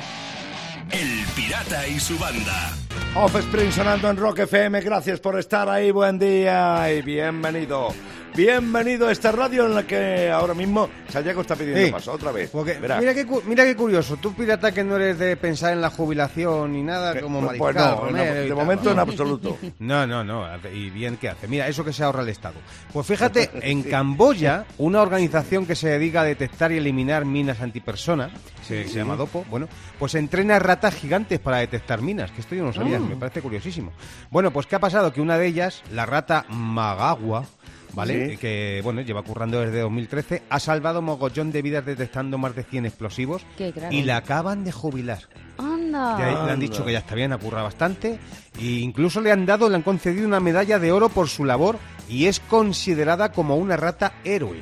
El 0.92 1.26
Pirata 1.36 1.88
y 1.88 2.00
su 2.00 2.18
banda. 2.18 2.72
Offspring 3.16 3.72
sonando 3.72 4.10
en 4.10 4.18
Rock 4.18 4.40
FM. 4.40 4.82
Gracias 4.82 5.20
por 5.20 5.38
estar 5.40 5.70
ahí. 5.70 5.92
Buen 5.92 6.18
día 6.20 6.92
y 6.92 7.02
bienvenido. 7.02 7.94
Bienvenido 8.36 9.08
a 9.08 9.12
esta 9.12 9.32
radio 9.34 9.66
en 9.66 9.76
la 9.76 9.86
que 9.86 10.30
ahora 10.32 10.54
mismo 10.54 10.88
Sayago 11.10 11.42
está 11.42 11.56
pidiendo 11.56 11.86
Sí. 11.86 11.92
paso 11.92 12.14
otra 12.14 12.32
vez. 12.32 12.50
Porque, 12.52 12.78
mira, 12.80 13.00
qué, 13.14 13.26
mira 13.46 13.66
qué 13.66 13.76
curioso, 13.76 14.16
tú 14.18 14.34
pirata 14.34 14.72
que 14.72 14.84
no 14.84 14.96
eres 14.96 15.20
de 15.20 15.36
pensar 15.36 15.74
en 15.74 15.82
la 15.82 15.90
jubilación 15.90 16.72
ni 16.72 16.82
nada 16.82 17.20
como 17.20 17.40
Pues 17.46 17.60
mariscal, 17.60 17.96
no, 17.96 18.02
Romero 18.06 18.36
en- 18.36 18.46
y 18.46 18.50
de 18.50 18.56
momento 18.56 18.92
en 18.92 19.00
absoluto. 19.00 19.58
No, 19.80 20.08
no, 20.08 20.24
no. 20.24 20.46
Y 20.74 20.90
bien 20.90 21.18
que 21.18 21.28
hace. 21.30 21.48
Mira, 21.48 21.68
eso 21.68 21.84
que 21.84 21.92
se 21.92 22.04
ahorra 22.04 22.22
el 22.22 22.30
Estado. 22.30 22.56
Pues 22.94 23.06
fíjate, 23.08 23.50
en 23.62 23.84
Camboya, 23.84 24.66
una 24.78 25.02
organización 25.02 25.66
que 25.66 25.76
se 25.76 25.90
dedica 25.90 26.22
a 26.22 26.26
detectar 26.26 26.72
y 26.72 26.78
eliminar 26.78 27.26
minas 27.26 27.60
antipersona, 27.62 28.30
se, 28.66 28.88
se 28.88 29.00
llama 29.00 29.16
DOPO, 29.16 29.46
bueno, 29.50 29.68
pues 29.98 30.16
entrena 30.16 30.60
ratas 30.60 30.96
gigantes 30.96 31.40
para 31.40 31.58
detectar 31.58 32.02
minas, 32.02 32.32
que 32.32 32.42
esto 32.42 32.56
yo 32.56 32.64
no 32.64 32.72
sabía, 32.72 33.00
me 33.00 33.16
parece 33.16 33.42
curiosísimo. 33.42 33.92
Bueno, 34.30 34.52
pues 34.52 34.66
¿qué 34.68 34.76
ha 34.76 34.80
pasado? 34.80 35.12
Que 35.12 35.20
una 35.22 35.38
de 35.38 35.48
ellas, 35.48 35.82
la 35.92 36.06
rata 36.06 36.46
Magagua, 36.50 37.46
¿vale? 37.94 38.32
Sí. 38.32 38.38
Que, 38.38 38.82
bueno, 38.84 39.02
lleva 39.02 39.24
currando 39.24 39.60
desde 39.62 39.80
2013, 39.82 40.44
ha 40.50 40.60
salvado 40.60 41.02
mogollón 41.02 41.52
de 41.52 41.62
vidas 41.62 41.86
detectando 41.86 42.38
más 42.38 42.56
de 42.56 42.64
100 42.64 42.86
explosivos 42.86 43.42
Qué 43.58 43.74
y 43.92 44.04
la 44.04 44.18
acaban 44.18 44.64
de 44.64 44.72
jubilar. 44.72 45.20
Anda. 45.58 46.18
Ya 46.20 46.46
le 46.46 46.52
han 46.52 46.60
dicho 46.60 46.86
que 46.86 46.94
ya 46.94 47.00
está 47.00 47.16
bien, 47.16 47.34
ha 47.34 47.38
currado 47.38 47.66
bastante. 47.66 48.20
E 48.60 48.66
incluso 48.66 49.20
le 49.22 49.32
han 49.32 49.46
dado, 49.46 49.68
le 49.70 49.76
han 49.76 49.82
concedido 49.82 50.28
una 50.28 50.40
medalla 50.40 50.80
de 50.80 50.92
oro 50.92 51.10
por 51.10 51.28
su 51.28 51.44
labor 51.46 51.78
y 52.08 52.26
es 52.28 52.40
considerada 52.40 53.32
como 53.32 53.56
una 53.58 53.76
rata 53.76 54.14
héroe. 54.24 54.62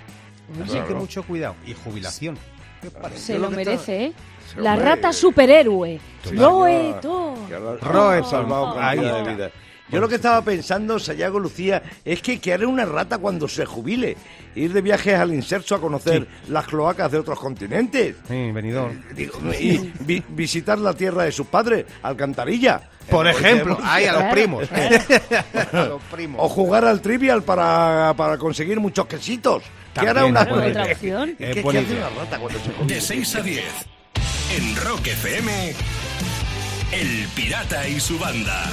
Así 0.63 0.79
que 0.87 0.93
mucho 0.93 1.23
cuidado. 1.23 1.55
Y 1.65 1.73
jubilación. 1.73 2.37
¿Qué 2.81 2.87
os 2.87 2.93
parece? 2.93 3.21
Se 3.21 3.39
lo 3.39 3.49
merece, 3.51 4.05
¿eh? 4.05 4.13
La 4.57 4.75
rata 4.75 5.11
superhéroe. 5.11 5.99
Que 6.23 7.55
ahora- 7.55 7.77
Roe, 7.81 8.19
ha 8.19 8.23
salvado 8.23 8.69
está. 8.79 8.91
vidas. 9.33 9.51
Yo 9.89 10.01
lo 10.01 10.09
que 10.09 10.15
estaba 10.15 10.41
pensando, 10.41 10.99
Sayago 10.99 11.39
Lucía, 11.39 11.81
es 12.03 12.21
que 12.21 12.39
¿qué 12.39 12.53
hará 12.53 12.67
una 12.67 12.83
rata 12.85 13.17
cuando 13.19 13.47
se 13.47 13.65
jubile? 13.65 14.17
Ir 14.55 14.73
de 14.73 14.81
viajes 14.81 15.15
al 15.17 15.33
inserso 15.33 15.75
a 15.75 15.79
conocer 15.81 16.27
las 16.49 16.65
cloacas 16.67 17.09
de 17.11 17.19
otros 17.19 17.39
continentes. 17.39 18.15
Sí, 18.27 18.51
venidor. 18.51 18.91
Digo, 19.15 19.39
y 19.57 19.93
vi- 20.01 20.23
visitar 20.29 20.77
la 20.77 20.93
tierra 20.93 21.23
de 21.23 21.31
sus 21.31 21.47
padres, 21.47 21.85
Alcantarilla. 22.03 22.81
Por 23.09 23.25
ejemplo, 23.27 23.79
ahí 23.83 24.03
a 24.05 24.11
los 24.11 24.21
Claro, 24.23 24.35
primos. 24.35 24.67
claro. 24.67 24.97
a 25.71 25.85
los 25.85 26.01
primos. 26.11 26.41
O 26.43 26.49
jugar 26.49 26.83
al 26.83 26.99
trivial 27.01 27.43
para, 27.43 28.13
para 28.17 28.37
conseguir 28.37 28.81
muchos 28.81 29.05
quesitos. 29.07 29.63
¿Qué 29.93 30.07
hará 30.09 30.25
una 30.25 30.43
buena 30.43 30.83
opción. 30.83 31.33
¿Qué, 31.37 31.63
qué 31.63 31.77
hace 31.77 31.95
una 31.95 32.09
rata 32.09 32.37
cuando 32.39 32.59
se 32.59 32.71
jubile? 32.73 32.93
De 32.95 32.99
6 33.01 33.35
a 33.35 33.41
10 33.41 33.63
en 34.57 34.75
Rock 34.83 35.07
FM. 35.07 35.73
El 36.91 37.27
Pirata 37.35 37.87
y 37.87 37.99
su 38.01 38.19
banda. 38.19 38.65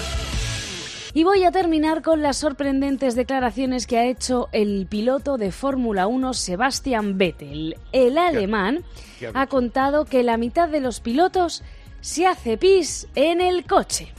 Y 1.16 1.22
voy 1.22 1.44
a 1.44 1.52
terminar 1.52 2.02
con 2.02 2.22
las 2.22 2.38
sorprendentes 2.38 3.14
declaraciones 3.14 3.86
que 3.86 3.98
ha 3.98 4.04
hecho 4.04 4.48
el 4.50 4.88
piloto 4.88 5.38
de 5.38 5.52
Fórmula 5.52 6.08
1 6.08 6.34
Sebastian 6.34 7.16
Vettel. 7.16 7.76
El 7.92 8.18
alemán 8.18 8.84
qué 9.20 9.28
ha 9.28 9.42
ha 9.42 9.46
contado 9.46 10.06
que 10.06 10.24
la 10.24 10.36
mitad 10.36 10.68
de 10.68 10.80
los 10.80 10.98
pilotos 10.98 11.62
se 12.00 12.26
hace 12.26 12.58
pis 12.58 13.06
en 13.14 13.40
el 13.40 13.64
coche. 13.64 14.12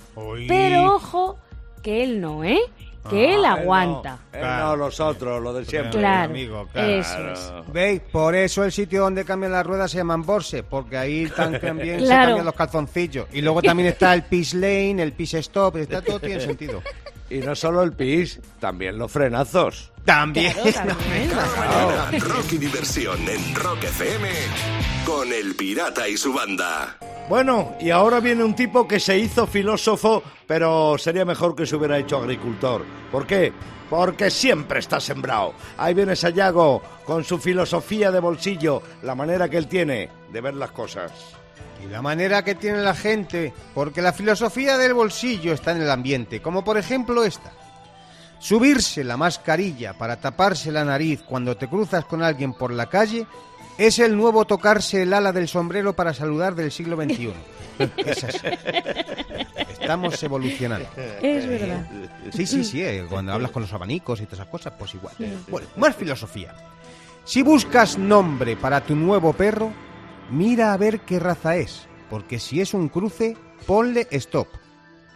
Pero 0.47 0.95
ojo, 0.95 1.37
que 1.83 2.01
él 2.01 2.21
no, 2.21 2.45
¿eh? 2.45 2.61
Que 3.09 3.35
él 3.35 3.45
Ah, 3.45 3.53
aguanta. 3.53 4.17
Claro. 4.31 4.65
no, 4.65 4.75
los 4.75 4.99
otros, 4.99 5.41
lo 5.41 5.53
de 5.53 5.65
siempre. 5.65 5.99
Claro, 5.99 6.31
amigo, 6.31 6.67
claro. 6.71 6.87
eso 6.89 7.31
es. 7.31 7.51
¿Veis? 7.71 8.01
Por 8.11 8.35
eso 8.35 8.63
el 8.63 8.71
sitio 8.71 9.01
donde 9.03 9.23
cambian 9.25 9.51
las 9.51 9.65
ruedas 9.65 9.91
se 9.91 9.97
llaman 9.97 10.23
Borse, 10.23 10.63
porque 10.63 10.97
ahí 10.97 11.27
también 11.35 11.99
se 12.01 12.07
cambian 12.07 12.45
los 12.45 12.53
calzoncillos. 12.55 13.27
Y 13.31 13.41
luego 13.41 13.61
también 13.61 13.89
está 13.89 14.13
el 14.13 14.23
pis 14.23 14.53
lane, 14.53 15.01
el 15.03 15.13
pis 15.13 15.33
stop, 15.35 15.77
está 15.77 16.01
todo 16.01 16.19
tiene 16.19 16.41
sentido. 16.41 16.81
Y 17.29 17.39
no 17.39 17.55
solo 17.55 17.81
el 17.81 17.93
pis, 17.93 18.39
también 18.59 18.97
los 18.97 19.11
frenazos. 19.11 19.91
También. 20.05 20.53
Claro, 20.53 20.95
también. 20.95 21.31
Rock 22.21 22.53
y 22.53 22.57
diversión 22.59 23.27
en 23.27 23.55
Rock 23.55 23.83
FM 23.85 24.29
con 25.05 25.33
El 25.33 25.55
Pirata 25.55 26.07
y 26.07 26.17
su 26.17 26.31
banda. 26.33 26.97
Bueno, 27.27 27.73
y 27.79 27.89
ahora 27.89 28.19
viene 28.19 28.43
un 28.43 28.53
tipo 28.53 28.87
que 28.87 28.99
se 28.99 29.17
hizo 29.17 29.47
filósofo, 29.47 30.21
pero 30.45 30.95
sería 30.99 31.25
mejor 31.25 31.55
que 31.55 31.65
se 31.65 31.75
hubiera 31.75 31.97
hecho 31.97 32.17
agricultor. 32.17 32.85
¿Por 33.11 33.25
qué? 33.25 33.51
Porque 33.89 34.29
siempre 34.29 34.77
está 34.77 34.99
sembrado. 34.99 35.53
Ahí 35.77 35.95
viene 35.95 36.15
Sayago 36.15 36.83
con 37.03 37.23
su 37.23 37.39
filosofía 37.39 38.11
de 38.11 38.19
bolsillo, 38.19 38.83
la 39.01 39.15
manera 39.15 39.49
que 39.49 39.57
él 39.57 39.67
tiene 39.67 40.09
de 40.31 40.41
ver 40.41 40.53
las 40.53 40.69
cosas. 40.69 41.11
Y 41.83 41.87
la 41.87 42.03
manera 42.03 42.43
que 42.43 42.53
tiene 42.53 42.83
la 42.83 42.93
gente, 42.93 43.51
porque 43.73 44.03
la 44.03 44.13
filosofía 44.13 44.77
del 44.77 44.93
bolsillo 44.93 45.51
está 45.51 45.71
en 45.71 45.81
el 45.81 45.89
ambiente, 45.89 46.43
como 46.43 46.63
por 46.63 46.77
ejemplo 46.77 47.23
esta. 47.23 47.51
Subirse 48.37 49.03
la 49.03 49.17
mascarilla 49.17 49.93
para 49.93 50.19
taparse 50.19 50.71
la 50.71 50.85
nariz 50.85 51.23
cuando 51.23 51.57
te 51.57 51.67
cruzas 51.67 52.05
con 52.05 52.21
alguien 52.21 52.53
por 52.53 52.71
la 52.71 52.85
calle 52.85 53.25
es 53.77 53.99
el 53.99 54.15
nuevo 54.17 54.45
tocarse 54.45 55.01
el 55.03 55.13
ala 55.13 55.31
del 55.31 55.47
sombrero 55.47 55.95
para 55.95 56.13
saludar 56.13 56.55
del 56.55 56.71
siglo 56.71 56.95
XXI. 56.95 57.33
Es 57.97 58.23
así. 58.23 58.37
Estamos 59.81 60.21
evolucionando. 60.23 60.87
Es 61.21 61.45
verdad. 61.45 61.85
Sí, 62.31 62.45
sí, 62.45 62.63
sí. 62.63 62.81
eh, 62.81 63.05
Cuando 63.09 63.33
hablas 63.33 63.51
con 63.51 63.63
los 63.63 63.73
abanicos 63.73 64.21
y 64.21 64.25
todas 64.25 64.39
esas 64.39 64.47
cosas, 64.49 64.73
pues 64.79 64.93
igual. 64.95 65.13
Bueno, 65.49 65.67
más 65.75 65.93
filosofía. 65.95 66.55
Si 67.25 67.41
buscas 67.41 67.97
nombre 67.97 68.55
para 68.55 68.79
tu 68.81 68.95
nuevo 68.95 69.33
perro, 69.33 69.73
mira 70.29 70.71
a 70.71 70.77
ver 70.77 71.01
qué 71.01 71.19
raza 71.19 71.57
es. 71.57 71.85
Porque 72.09 72.39
si 72.39 72.61
es 72.61 72.73
un 72.73 72.87
cruce, 72.87 73.35
ponle 73.65 74.07
stop. 74.11 74.47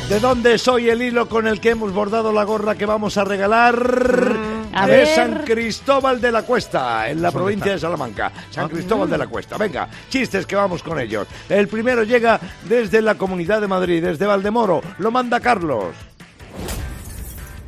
¿De 0.09 0.19
dónde 0.19 0.57
soy 0.57 0.89
el 0.89 1.01
hilo 1.03 1.29
con 1.29 1.45
el 1.47 1.59
que 1.59 1.69
hemos 1.71 1.93
bordado 1.93 2.31
la 2.33 2.43
gorra 2.43 2.73
que 2.75 2.85
vamos 2.87 3.17
a 3.17 3.23
regalar? 3.23 4.35
A 4.73 4.87
de 4.87 4.97
ver. 4.97 5.07
San 5.07 5.43
Cristóbal 5.43 6.19
de 6.19 6.31
la 6.31 6.41
Cuesta, 6.43 7.07
en 7.09 7.21
la 7.21 7.29
¿Dónde 7.29 7.39
provincia 7.39 7.65
está? 7.65 7.73
de 7.73 7.79
Salamanca. 7.79 8.31
Ah. 8.35 8.41
San 8.49 8.67
Cristóbal 8.69 9.09
de 9.09 9.17
la 9.19 9.27
Cuesta. 9.27 9.57
Venga, 9.57 9.87
chistes 10.09 10.45
que 10.47 10.55
vamos 10.55 10.81
con 10.81 10.99
ellos. 10.99 11.27
El 11.49 11.67
primero 11.67 12.03
llega 12.03 12.39
desde 12.67 13.01
la 13.01 13.15
Comunidad 13.15 13.61
de 13.61 13.67
Madrid, 13.67 14.03
desde 14.03 14.25
Valdemoro. 14.25 14.81
Lo 14.97 15.11
manda 15.11 15.39
Carlos. 15.39 15.93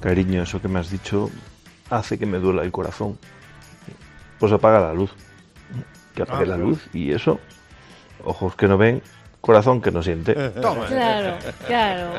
Cariño, 0.02 0.44
eso 0.44 0.62
que 0.62 0.68
me 0.68 0.80
has 0.80 0.92
dicho 0.92 1.32
hace 1.90 2.18
que 2.18 2.26
me 2.26 2.38
duela 2.40 2.64
el 2.64 2.72
corazón. 2.72 3.18
Pues 4.40 4.52
apaga 4.52 4.80
la 4.80 4.94
luz. 4.94 5.12
Que 6.16 6.24
apague 6.24 6.44
Ah, 6.46 6.48
la 6.48 6.58
luz 6.58 6.88
y 6.94 7.12
eso, 7.12 7.40
ojos 8.24 8.56
que 8.56 8.68
no 8.68 8.78
ven, 8.78 9.02
corazón 9.42 9.82
que 9.82 9.92
no 9.92 10.02
siente. 10.02 10.34
Toma. 10.62 10.86
Claro, 10.88 11.38
claro. 11.66 12.12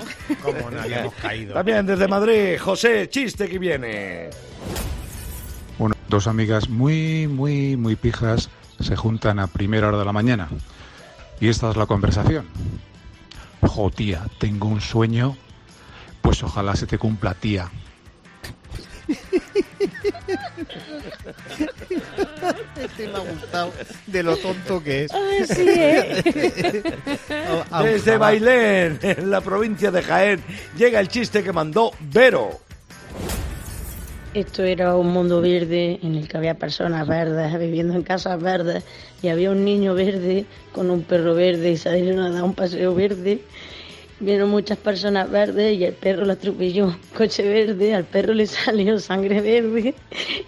Como 0.42 0.70
no 0.70 0.80
habíamos 0.80 1.14
caído. 1.22 1.54
También 1.54 1.84
desde 1.86 2.06
Madrid, 2.08 2.58
José, 2.60 3.08
chiste 3.10 3.48
que 3.48 3.58
viene. 3.58 4.30
Bueno, 5.78 5.94
dos 6.08 6.26
amigas 6.26 6.68
muy, 6.68 7.26
muy, 7.28 7.76
muy 7.76 7.96
pijas 7.96 8.50
se 8.80 8.94
juntan 8.96 9.38
a 9.40 9.48
primera 9.48 9.88
hora 9.88 9.98
de 9.98 10.04
la 10.04 10.12
mañana. 10.12 10.48
Y 11.40 11.48
esta 11.48 11.70
es 11.70 11.76
la 11.76 11.86
conversación. 11.86 12.46
Jo, 13.62 13.90
tía, 13.90 14.22
tengo 14.38 14.68
un 14.68 14.80
sueño. 14.80 15.36
Pues 16.20 16.42
ojalá 16.42 16.74
se 16.76 16.86
te 16.86 16.98
cumpla, 16.98 17.34
tía. 17.34 17.68
Este 22.76 23.08
me 23.08 23.16
ha 23.16 23.20
gustado 23.20 23.72
de 24.06 24.22
lo 24.22 24.36
tonto 24.36 24.82
que 24.82 25.04
es. 25.04 25.12
Ay, 25.12 25.46
sí, 25.46 25.66
¿eh? 25.68 26.82
Desde 27.82 28.16
Bailén, 28.16 28.98
en 29.02 29.30
la 29.30 29.40
provincia 29.40 29.90
de 29.90 30.02
Jaén, 30.02 30.42
llega 30.76 31.00
el 31.00 31.08
chiste 31.08 31.42
que 31.42 31.52
mandó 31.52 31.92
Vero. 32.00 32.60
Esto 34.34 34.62
era 34.62 34.94
un 34.94 35.08
mundo 35.08 35.40
verde 35.40 35.98
en 36.02 36.14
el 36.14 36.28
que 36.28 36.36
había 36.36 36.54
personas 36.54 37.08
verdes 37.08 37.58
viviendo 37.58 37.94
en 37.94 38.02
casas 38.02 38.40
verdes 38.40 38.84
y 39.22 39.28
había 39.28 39.50
un 39.50 39.64
niño 39.64 39.94
verde 39.94 40.44
con 40.72 40.90
un 40.90 41.02
perro 41.02 41.34
verde 41.34 41.70
y 41.70 41.76
salieron 41.76 42.20
a 42.20 42.30
dar 42.30 42.44
un 42.44 42.54
paseo 42.54 42.94
verde. 42.94 43.40
Vieron 44.20 44.50
muchas 44.50 44.78
personas 44.78 45.30
verdes 45.30 45.78
y 45.78 45.84
el 45.84 45.94
perro 45.94 46.24
lo 46.24 46.32
atropelló. 46.32 46.96
Coche 47.16 47.48
verde, 47.48 47.94
al 47.94 48.02
perro 48.04 48.34
le 48.34 48.46
salió 48.46 48.98
sangre 48.98 49.40
verde 49.40 49.94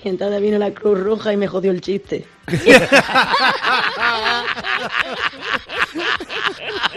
y 0.03 0.09
entonces 0.09 0.43
vino 0.43 0.59
la 0.59 0.73
Cruz 0.73 0.99
Roja 0.99 1.33
y 1.33 1.37
me 1.37 1.47
jodió 1.47 1.71
el 1.71 1.81
chiste. 1.81 2.27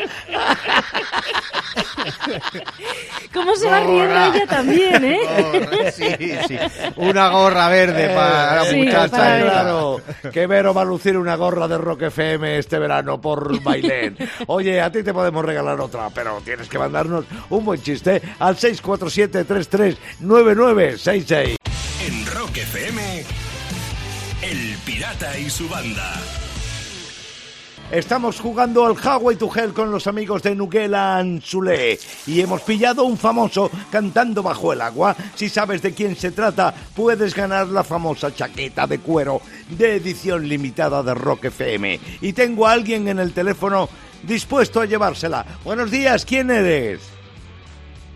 ¿Cómo 3.33 3.55
se 3.55 3.67
va 3.69 3.79
riendo 3.81 4.33
ella 4.35 4.45
también, 4.47 5.03
eh? 5.03 5.19
Gorra, 5.41 5.91
sí, 5.91 6.05
sí. 6.47 6.57
Una 6.97 7.29
gorra 7.29 7.67
verde 7.69 8.09
para 8.09 8.55
la 8.63 8.65
Sí, 8.65 8.75
muchacha. 8.77 9.09
para 9.09 9.33
Vero. 9.35 9.45
Claro, 9.51 10.01
que 10.31 10.47
Vero 10.47 10.73
va 10.73 10.81
a 10.81 10.85
lucir 10.85 11.17
una 11.17 11.35
gorra 11.35 11.67
de 11.67 11.77
Rock 11.77 12.03
FM 12.03 12.57
este 12.59 12.79
verano 12.79 13.19
por 13.19 13.61
Bailén. 13.61 14.15
Oye, 14.47 14.79
a 14.81 14.89
ti 14.91 15.03
te 15.03 15.13
podemos 15.13 15.43
regalar 15.45 15.79
otra, 15.81 16.09
pero 16.09 16.41
tienes 16.45 16.67
que 16.69 16.77
mandarnos 16.77 17.25
un 17.49 17.65
buen 17.65 17.81
chiste 17.81 18.21
al 18.39 18.55
647-339966. 18.57 21.55
En 22.07 22.25
Rock 22.27 22.57
FM. 22.57 23.23
El 24.41 24.77
Pirata 24.85 25.37
y 25.39 25.49
su 25.49 25.67
banda. 25.69 26.13
Estamos 27.93 28.39
jugando 28.39 28.87
al 28.87 28.95
Highway 28.95 29.35
to 29.35 29.51
Hell 29.55 29.71
con 29.71 29.91
los 29.91 30.07
amigos 30.07 30.41
de 30.41 30.55
Nuguela 30.55 31.15
Anzulé 31.15 31.99
y 32.25 32.41
hemos 32.41 32.63
pillado 32.63 33.03
un 33.03 33.19
famoso 33.19 33.69
cantando 33.91 34.41
bajo 34.41 34.73
el 34.73 34.81
agua. 34.81 35.15
Si 35.35 35.47
sabes 35.47 35.83
de 35.83 35.93
quién 35.93 36.15
se 36.15 36.31
trata, 36.31 36.73
puedes 36.95 37.35
ganar 37.35 37.67
la 37.67 37.83
famosa 37.83 38.33
chaqueta 38.33 38.87
de 38.87 38.97
cuero 38.97 39.41
de 39.69 39.97
edición 39.97 40.49
limitada 40.49 41.03
de 41.03 41.13
Rock 41.13 41.45
FM. 41.45 41.99
Y 42.21 42.33
tengo 42.33 42.65
a 42.65 42.71
alguien 42.71 43.07
en 43.09 43.19
el 43.19 43.31
teléfono 43.31 43.87
dispuesto 44.23 44.81
a 44.81 44.87
llevársela. 44.87 45.45
Buenos 45.63 45.91
días, 45.91 46.25
¿quién 46.25 46.49
eres? 46.49 46.99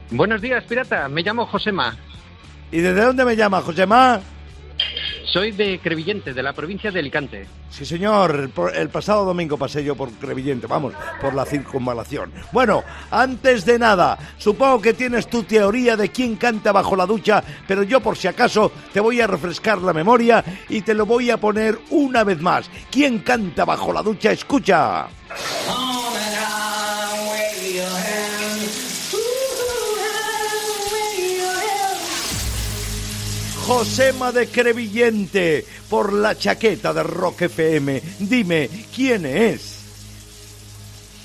Buenos 0.09 0.41
días, 0.41 0.63
pirata. 0.63 1.07
Me 1.07 1.21
llamo 1.21 1.45
Josema. 1.45 1.95
¿Y 2.71 2.79
desde 2.79 3.03
dónde 3.03 3.23
me 3.23 3.35
llama, 3.35 3.61
Josemá? 3.61 4.21
Soy 5.27 5.51
de 5.51 5.79
Crevillente, 5.79 6.33
de 6.33 6.41
la 6.41 6.53
provincia 6.53 6.89
de 6.89 6.99
Alicante. 6.99 7.47
Sí, 7.69 7.85
señor. 7.85 8.49
El, 8.73 8.89
pasado 8.89 9.25
domingo 9.25 9.57
pasé 9.57 9.83
yo 9.83 9.93
por 9.95 10.09
Crevillente, 10.11 10.67
vamos, 10.67 10.93
por 11.19 11.33
la 11.33 11.45
circunvalación. 11.45 12.31
Bueno, 12.53 12.83
antes 13.11 13.65
de 13.65 13.77
nada, 13.77 14.17
supongo 14.37 14.81
que 14.81 14.93
tienes 14.93 15.27
tu 15.27 15.43
teoría 15.43 15.97
de 15.97 16.09
quién 16.09 16.37
canta 16.37 16.71
bajo 16.71 16.95
la 16.95 17.05
ducha, 17.05 17.43
pero 17.67 17.83
yo 17.83 17.99
por 17.99 18.17
si 18.17 18.29
acaso 18.29 18.71
te 18.93 19.01
voy 19.01 19.19
a 19.19 19.27
refrescar 19.27 19.79
la 19.81 19.91
memoria 19.91 20.43
y 20.69 20.81
te 20.81 20.93
lo 20.93 21.05
voy 21.05 21.29
a 21.29 21.37
poner 21.37 21.77
una 21.89 22.23
vez 22.23 22.41
más. 22.41 22.69
¿Quién 22.89 23.19
canta 23.19 23.65
bajo 23.65 23.91
la 23.91 24.01
ducha? 24.01 24.31
Escucha. 24.31 25.07
Josema 33.67 34.31
de 34.31 34.47
Crevillente, 34.47 35.65
por 35.89 36.13
la 36.13 36.37
chaqueta 36.37 36.93
de 36.93 37.03
Rock 37.03 37.41
FM. 37.43 38.01
Dime, 38.19 38.69
¿quién 38.95 39.25
es? 39.25 39.73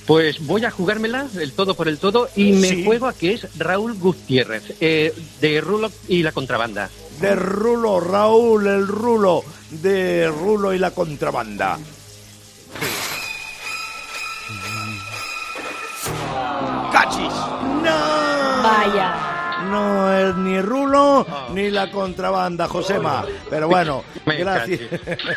Pues 0.07 0.45
voy 0.45 0.65
a 0.65 0.71
jugármela 0.73 1.29
el 1.39 1.53
todo 1.53 1.75
por 1.75 1.87
el 1.87 1.99
todo 1.99 2.29
y 2.35 2.51
me 2.53 2.69
Sí. 2.69 2.85
juego 2.85 3.07
a 3.07 3.13
que 3.13 3.35
es 3.35 3.47
Raúl 3.57 3.95
Gutiérrez, 3.95 4.75
eh, 4.81 5.15
de 5.41 5.61
Rulo 5.61 5.93
y 6.09 6.25
la 6.25 6.33
contrabanda. 6.33 6.91
De 7.21 7.37
Rulo, 7.37 8.01
Raúl, 8.01 8.67
el 8.67 8.89
Rulo, 8.89 9.45
de 9.71 10.27
Rulo 10.27 10.75
y 10.75 10.79
la 10.81 10.91
contrabanda. 10.91 11.79
¡Cachis! 16.93 17.33
¡No! 17.83 18.63
Vaya. 18.63 19.51
No 19.73 20.12
es 20.12 20.37
ni 20.37 20.61
Rulo 20.61 21.26
ni 21.55 21.71
la 21.71 21.91
contrabanda, 21.91 22.69
Josema. 22.69 23.25
Pero 23.49 23.69
bueno, 23.69 24.05
Me 24.26 24.37
gracias. 24.37 24.81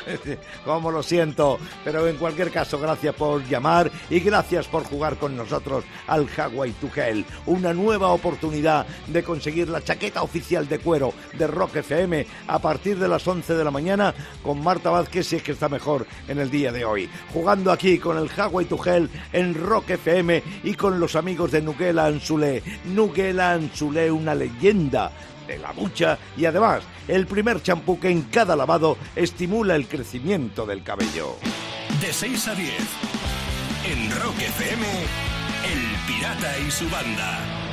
Como 0.65 0.91
lo 0.91 1.01
siento. 1.01 1.57
Pero 1.85 2.05
en 2.07 2.17
cualquier 2.17 2.51
caso, 2.51 2.77
gracias 2.77 3.15
por 3.15 3.43
llamar 3.47 3.89
y 4.09 4.19
gracias 4.19 4.67
por 4.67 4.83
jugar 4.83 5.15
con 5.15 5.37
nosotros 5.37 5.85
al 6.07 6.27
Hawaii 6.37 6.73
to 6.73 6.89
Hell. 6.93 7.25
Una 7.45 7.73
nueva 7.73 8.09
oportunidad 8.09 8.85
de 9.07 9.23
conseguir 9.23 9.69
la 9.69 9.81
chaqueta 9.81 10.21
oficial 10.21 10.67
de 10.67 10.79
cuero 10.79 11.13
de 11.37 11.47
Rock 11.47 11.77
FM 11.77 12.27
a 12.47 12.59
partir 12.59 12.99
de 12.99 13.07
las 13.07 13.25
11 13.27 13.53
de 13.53 13.63
la 13.63 13.71
mañana 13.71 14.13
con 14.43 14.61
Marta 14.61 14.89
Vázquez, 14.89 15.27
si 15.27 15.37
es 15.37 15.43
que 15.43 15.53
está 15.53 15.69
mejor 15.69 16.05
en 16.27 16.39
el 16.39 16.51
día 16.51 16.71
de 16.71 16.85
hoy. 16.85 17.09
Jugando 17.33 17.71
aquí 17.71 17.99
con 17.99 18.17
el 18.17 18.29
Hawaii 18.29 18.67
to 18.67 18.83
Hell 18.83 19.09
en 19.31 19.53
Rock 19.55 19.91
FM 19.91 20.43
y 20.63 20.73
con 20.73 20.99
los 20.99 21.15
amigos 21.15 21.51
de 21.51 21.61
Nuguela 21.61 22.05
Anzulé. 22.05 22.61
Nuguela 22.85 23.53
Anzulé, 23.53 24.11
una 24.25 24.33
leyenda 24.33 25.11
de 25.45 25.59
la 25.59 25.71
ducha 25.71 26.17
y 26.35 26.45
además 26.45 26.81
el 27.07 27.27
primer 27.27 27.61
champú 27.61 27.99
que 27.99 28.09
en 28.09 28.23
cada 28.23 28.55
lavado 28.55 28.97
estimula 29.15 29.75
el 29.75 29.87
crecimiento 29.87 30.65
del 30.65 30.81
cabello. 30.81 31.35
De 32.01 32.11
6 32.11 32.47
a 32.47 32.55
10. 32.55 32.71
En 33.85 34.11
Rock 34.19 34.39
FM, 34.39 34.85
El 35.63 36.07
Pirata 36.07 36.57
y 36.57 36.71
su 36.71 36.89
banda. 36.89 37.64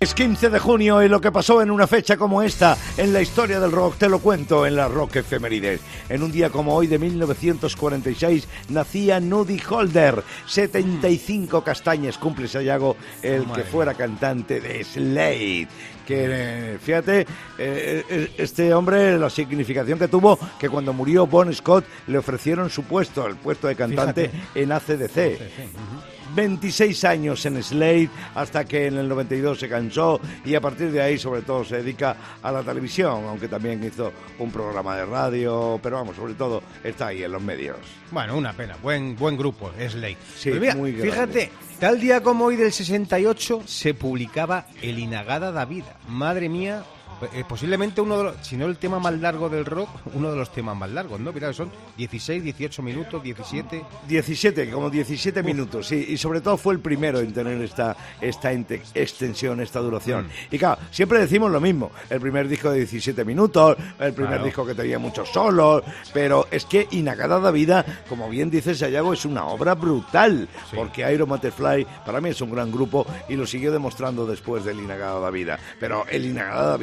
Es 0.00 0.14
15 0.14 0.50
de 0.50 0.60
junio 0.60 1.02
y 1.02 1.08
lo 1.08 1.20
que 1.20 1.32
pasó 1.32 1.60
en 1.60 1.72
una 1.72 1.88
fecha 1.88 2.16
como 2.16 2.40
esta 2.40 2.78
en 2.96 3.12
la 3.12 3.20
historia 3.20 3.58
del 3.58 3.72
rock 3.72 3.96
te 3.98 4.08
lo 4.08 4.20
cuento 4.20 4.64
en 4.64 4.76
la 4.76 4.86
Rock 4.86 5.16
Efemérides. 5.16 5.80
En 6.08 6.22
un 6.22 6.30
día 6.30 6.50
como 6.50 6.72
hoy 6.72 6.86
de 6.86 7.00
1946 7.00 8.46
nacía 8.68 9.18
Nudie 9.18 9.60
Holder, 9.68 10.22
75 10.46 11.64
castañas 11.64 12.16
cumple 12.16 12.46
Sayago, 12.46 12.96
el 13.22 13.44
que 13.50 13.64
fuera 13.64 13.94
cantante 13.94 14.60
de 14.60 14.84
Slade. 14.84 15.66
Que 16.06 16.78
fíjate, 16.80 17.22
eh, 17.58 18.04
eh, 18.08 18.30
este 18.38 18.72
hombre, 18.72 19.18
la 19.18 19.28
significación 19.28 19.98
que 19.98 20.06
tuvo, 20.06 20.38
que 20.60 20.68
cuando 20.68 20.92
murió 20.92 21.26
Bon 21.26 21.52
Scott 21.52 21.84
le 22.06 22.18
ofrecieron 22.18 22.70
su 22.70 22.84
puesto, 22.84 23.26
el 23.26 23.34
puesto 23.34 23.66
de 23.66 23.74
cantante 23.74 24.30
en 24.54 24.70
ACDC. 24.70 26.17
26 26.34 27.04
años 27.04 27.44
en 27.46 27.62
Slade 27.62 28.10
hasta 28.34 28.64
que 28.64 28.86
en 28.86 28.98
el 28.98 29.08
92 29.08 29.58
se 29.58 29.68
cansó 29.68 30.20
y 30.44 30.54
a 30.54 30.60
partir 30.60 30.90
de 30.90 31.00
ahí 31.00 31.18
sobre 31.18 31.42
todo 31.42 31.64
se 31.64 31.78
dedica 31.78 32.16
a 32.42 32.52
la 32.52 32.62
televisión, 32.62 33.24
aunque 33.26 33.48
también 33.48 33.82
hizo 33.84 34.12
un 34.38 34.50
programa 34.50 34.96
de 34.96 35.06
radio, 35.06 35.78
pero 35.82 35.96
vamos, 35.96 36.16
sobre 36.16 36.34
todo 36.34 36.62
está 36.82 37.08
ahí 37.08 37.22
en 37.22 37.32
los 37.32 37.42
medios. 37.42 37.76
Bueno, 38.10 38.36
una 38.36 38.52
pena, 38.52 38.76
buen 38.82 39.16
buen 39.16 39.36
grupo, 39.36 39.70
Slade. 39.72 40.16
Sí, 40.36 40.50
mira, 40.52 40.74
muy 40.74 40.92
fíjate, 40.92 41.50
tal 41.78 42.00
día 42.00 42.22
como 42.22 42.46
hoy 42.46 42.56
del 42.56 42.72
68 42.72 43.62
se 43.66 43.94
publicaba 43.94 44.66
El 44.82 44.98
Inagada 44.98 45.52
da 45.52 45.64
Vida. 45.64 45.96
Madre 46.08 46.48
mía, 46.48 46.84
eh, 47.32 47.44
posiblemente 47.48 48.00
uno 48.00 48.18
de 48.18 48.24
los, 48.24 48.46
si 48.46 48.56
no 48.56 48.66
el 48.66 48.76
tema 48.76 48.98
más 48.98 49.14
largo 49.18 49.48
del 49.48 49.64
rock, 49.64 49.88
uno 50.14 50.30
de 50.30 50.36
los 50.36 50.52
temas 50.52 50.76
más 50.76 50.90
largos, 50.90 51.20
¿no? 51.20 51.32
Mira, 51.32 51.52
son 51.52 51.70
16, 51.96 52.42
18 52.44 52.82
minutos, 52.82 53.22
17. 53.22 53.84
17, 54.06 54.70
como 54.70 54.90
17 54.90 55.42
minutos, 55.42 55.86
sí, 55.88 56.06
y 56.10 56.16
sobre 56.16 56.40
todo 56.40 56.56
fue 56.56 56.74
el 56.74 56.80
primero 56.80 57.20
en 57.20 57.32
tener 57.32 57.60
esta, 57.62 57.96
esta 58.20 58.52
extensión, 58.52 59.60
esta 59.60 59.80
duración. 59.80 60.26
Mm. 60.26 60.54
Y 60.54 60.58
claro, 60.58 60.78
siempre 60.90 61.18
decimos 61.18 61.50
lo 61.50 61.60
mismo, 61.60 61.90
el 62.10 62.20
primer 62.20 62.48
disco 62.48 62.70
de 62.70 62.78
17 62.78 63.24
minutos, 63.24 63.76
el 63.98 64.12
primer 64.12 64.28
Claro. 64.28 64.44
disco 64.44 64.66
que 64.66 64.74
tenía 64.74 64.98
muchos 64.98 65.30
solos, 65.30 65.82
pero 66.12 66.46
es 66.50 66.64
que 66.66 66.86
Inagada 66.90 67.40
da 67.40 67.50
Vida, 67.50 67.84
como 68.08 68.28
bien 68.28 68.50
dice 68.50 68.74
Sayago, 68.74 69.12
es 69.14 69.24
una 69.24 69.46
obra 69.46 69.74
brutal, 69.74 70.48
porque 70.74 71.10
Iron 71.12 71.28
Butterfly 71.28 71.86
para 72.04 72.20
mí 72.20 72.28
es 72.30 72.40
un 72.40 72.50
gran 72.50 72.70
grupo 72.70 73.06
y 73.28 73.36
lo 73.36 73.46
siguió 73.46 73.72
demostrando 73.72 74.26
después 74.26 74.64
del 74.64 74.78
Inagada 74.80 75.18
da 75.20 75.30
Vida. 75.30 75.58
Pero 75.80 76.04
el 76.10 76.26
Inagada 76.26 76.70
da 76.70 76.76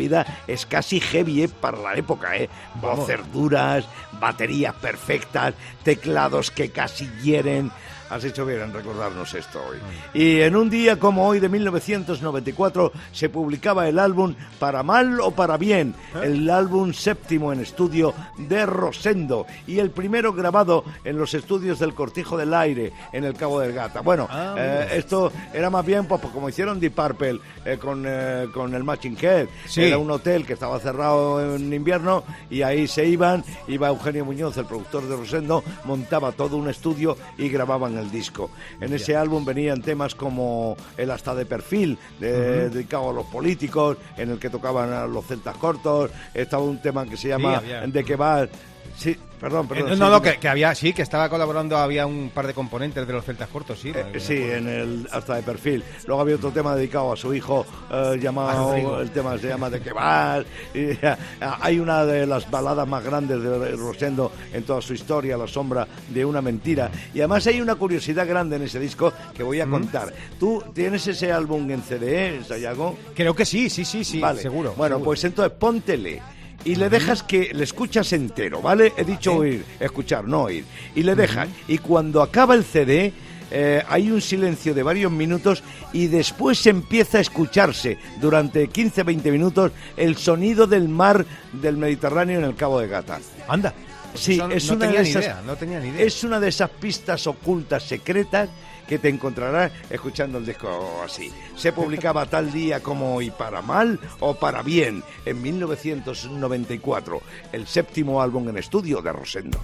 Es 0.48 0.66
casi 0.66 1.00
heavy 1.00 1.44
eh, 1.44 1.50
para 1.50 1.78
la 1.78 1.96
época, 1.96 2.36
¿eh? 2.38 2.50
Voces 2.76 3.20
duras, 3.32 3.86
baterías 4.20 4.74
perfectas, 4.76 5.54
teclados 5.84 6.52
que 6.52 6.72
casi 6.72 7.08
hieren. 7.22 7.72
Has 8.10 8.24
hecho 8.24 8.46
bien 8.46 8.62
en 8.62 8.74
recordarnos 8.74 9.34
esto 9.34 9.60
hoy. 9.68 9.78
Y 10.14 10.42
en 10.42 10.56
un 10.56 10.70
día 10.70 11.00
como 11.00 11.28
hoy 11.28 11.40
de 11.40 11.50
1994 11.50 12.92
se 13.12 13.30
publicaba 13.30 13.88
el 13.88 13.98
álbum 14.00 14.36
Para 14.60 14.84
Mal 14.84 15.20
o 15.22 15.32
Para 15.32 15.58
Bien, 15.58 15.96
el 16.22 16.50
álbum 16.50 16.94
séptimo 16.94 17.52
en 17.52 17.62
estudio 17.62 18.14
de 18.38 18.66
Rosendo 18.66 19.46
y 19.66 19.80
el 19.80 19.90
primero 19.92 20.34
grabado 20.34 20.84
en 21.04 21.18
los 21.18 21.34
estudios 21.34 21.80
del 21.80 21.94
Cortijo 21.94 22.38
del 22.38 22.54
Aire 22.54 22.94
en 23.12 23.24
el 23.24 23.34
Cabo 23.34 23.60
del 23.60 23.74
Gata. 23.74 24.02
Bueno, 24.02 24.28
Ah, 24.30 24.56
eh, 24.58 24.88
esto 24.94 25.32
era 25.54 25.70
más 25.70 25.86
bien 25.86 26.06
pues, 26.06 26.22
como 26.22 26.50
hicieron 26.50 26.80
Deep 26.80 26.94
Purple 26.94 27.40
eh, 27.66 27.78
con, 27.80 28.04
eh, 28.06 28.48
con 28.54 28.74
el 28.76 28.84
Matching 28.84 29.18
Head. 29.20 29.48
Sí. 29.68 29.84
Era 29.84 29.98
un 29.98 30.12
hotel 30.12 30.46
que 30.46 30.54
estaba 30.54 30.80
cerrado 30.80 31.56
en 31.56 31.74
invierno 31.74 32.24
y 32.50 32.62
ahí 32.62 32.88
se 32.88 33.06
iban, 33.06 33.44
iba 33.68 33.88
Eugenio 33.88 34.26
Muñoz, 34.26 34.58
el 34.58 34.66
productor 34.66 35.08
de 35.08 35.16
Rosendo, 35.16 35.64
montaba 35.86 36.32
todo 36.32 36.58
un 36.58 36.70
estudio 36.70 37.18
y 37.38 37.50
grababan 37.50 37.95
el 37.98 38.12
disco. 38.12 38.50
En 38.82 38.94
ese 38.94 39.16
álbum 39.16 39.44
venían 39.46 39.82
temas 39.82 40.16
como 40.16 40.76
El 40.98 41.12
hasta 41.12 41.34
de 41.36 41.46
perfil, 41.46 41.98
de- 42.20 42.70
dedicado 42.70 43.10
a 43.10 43.14
los 43.14 43.26
políticos, 43.28 43.98
en 44.18 44.32
el 44.32 44.40
que 44.40 44.50
tocaban 44.50 44.92
a 44.94 45.06
los 45.08 45.26
celtas 45.26 45.58
cortos, 45.58 46.12
estaba 46.34 46.64
un 46.64 46.82
tema 46.82 47.06
que 47.06 47.18
se 47.18 47.30
llama. 47.30 47.62
De 47.92 48.04
que 48.04 48.16
va... 48.16 48.48
Sí, 48.98 49.16
perdón, 49.40 49.68
perdón. 49.68 49.90
Eh, 49.90 49.94
sí, 49.94 50.00
no, 50.00 50.10
no, 50.10 50.22
que, 50.22 50.38
que 50.38 50.48
había, 50.48 50.74
sí, 50.74 50.94
que 50.94 51.02
estaba 51.02 51.30
colaborando, 51.30 51.78
había 51.78 52.06
un 52.06 52.32
par 52.34 52.48
de 52.48 52.54
componentes 52.54 53.06
de 53.06 53.14
los 53.14 53.26
celtas 53.26 53.50
cortos, 53.50 53.80
sí. 53.80 53.92
Eh, 53.94 54.20
sí, 54.20 54.36
en 54.36 54.68
el 54.68 55.08
hasta 55.12 55.36
de 55.36 55.44
perfil. 55.44 55.84
Luego 56.08 56.22
había 56.22 56.36
otro 56.36 56.52
tema 56.52 56.76
dedicado 56.76 57.12
a 57.12 57.18
su 57.18 57.34
hijo 57.34 57.66
eh, 57.92 58.12
A 58.14 58.16
llamado 58.16 59.02
el 59.02 59.12
tema 59.12 59.38
se 59.38 59.50
llama 59.50 59.70
de 59.70 59.82
que 59.82 59.92
vas. 59.92 60.46
Y, 60.74 60.98
hay 61.62 61.80
una 61.80 62.06
de 62.06 62.26
las 62.26 62.50
baladas 62.50 62.88
más 62.88 63.04
grandes 63.04 63.42
de 63.42 63.76
Rosendo 63.76 64.32
en 64.54 64.64
toda 64.64 64.82
su 64.82 64.94
historia, 64.94 65.38
La 65.38 65.48
sombra 65.48 65.88
de 66.10 66.24
una 66.24 66.42
mentira. 66.42 66.90
Y 67.14 67.20
además 67.20 67.46
hay 67.48 67.62
una 67.62 67.76
curiosidad 67.76 68.28
grande 68.28 68.56
en 68.56 68.64
ese 68.64 68.80
disco 68.80 69.12
que 69.36 69.44
voy 69.44 69.60
a 69.60 69.68
contar. 69.68 70.14
¿Tú 70.40 70.64
tienes 70.74 71.06
ese 71.08 71.32
álbum 71.32 71.70
en 71.70 71.82
CD, 71.82 72.42
Sayago? 72.44 72.98
Creo 73.14 73.36
que 73.36 73.46
sí, 73.46 73.70
sí, 73.70 73.84
sí, 73.84 74.04
sí, 74.04 74.20
vale. 74.20 74.42
seguro. 74.42 74.74
Bueno, 74.78 74.96
seguro. 74.96 75.06
pues 75.06 75.24
entonces 75.24 75.58
póntele. 75.58 76.22
Y 76.66 76.76
le 76.76 76.90
dejas 76.90 77.24
que 77.24 77.52
le 77.54 77.64
escuchas 77.64 78.12
entero, 78.12 78.62
¿vale? 78.62 78.92
He 78.98 79.06
dicho 79.06 79.36
oír, 79.36 79.64
escuchar, 79.80 80.28
no 80.28 80.44
oír. 80.44 80.66
Y 80.96 81.04
le 81.04 81.16
dejas. 81.16 81.48
Y 81.68 81.78
cuando 81.78 82.24
acaba 82.24 82.56
el 82.56 82.64
CD, 82.64 83.14
eh, 83.52 83.84
hay 83.88 84.10
un 84.10 84.20
silencio 84.20 84.74
de 84.74 84.82
varios 84.82 85.12
minutos 85.12 85.64
y 85.94 86.08
después 86.08 86.66
empieza 86.66 87.20
a 87.20 87.22
escucharse 87.22 87.98
durante 88.20 88.68
15-20 88.68 89.32
minutos 89.32 89.72
el 89.96 90.18
sonido 90.18 90.66
del 90.66 90.90
mar 90.90 91.26
del 91.54 91.78
Mediterráneo 91.78 92.40
en 92.40 92.46
el 92.46 92.56
Cabo 92.56 92.80
de 92.80 92.88
Gata. 92.88 93.20
Anda. 93.48 93.74
Sí, 94.16 94.34
Eso 94.34 94.48
no- 94.48 94.54
es 94.56 94.66
no 94.68 94.74
una 94.76 94.86
tenía 94.86 95.02
de 95.02 95.10
esas, 95.10 95.24
idea, 95.24 95.42
no 95.46 95.56
tenía 95.56 95.80
ni 95.80 95.90
idea. 95.90 96.06
Es 96.06 96.24
una 96.24 96.40
de 96.40 96.48
esas 96.50 96.70
pistas 96.70 97.28
ocultas 97.28 97.84
secretas 97.84 98.50
que 98.88 99.00
te 99.00 99.10
encontrarás 99.10 99.72
escuchando 99.90 100.38
el 100.38 100.46
disco 100.46 101.02
así. 101.04 101.32
Se 101.56 101.72
publicaba 101.72 102.26
tal 102.28 102.52
día 102.52 102.82
como 102.82 103.16
hoy 103.16 103.32
para 103.32 103.62
mal 103.62 104.00
o 104.20 104.36
para 104.36 104.62
bien 104.62 105.04
en 105.26 105.42
1994, 105.42 107.22
el 107.52 107.66
séptimo 107.68 108.22
álbum 108.22 108.48
en 108.50 108.58
estudio 108.58 109.02
de 109.02 109.12
Rosendo. 109.12 109.60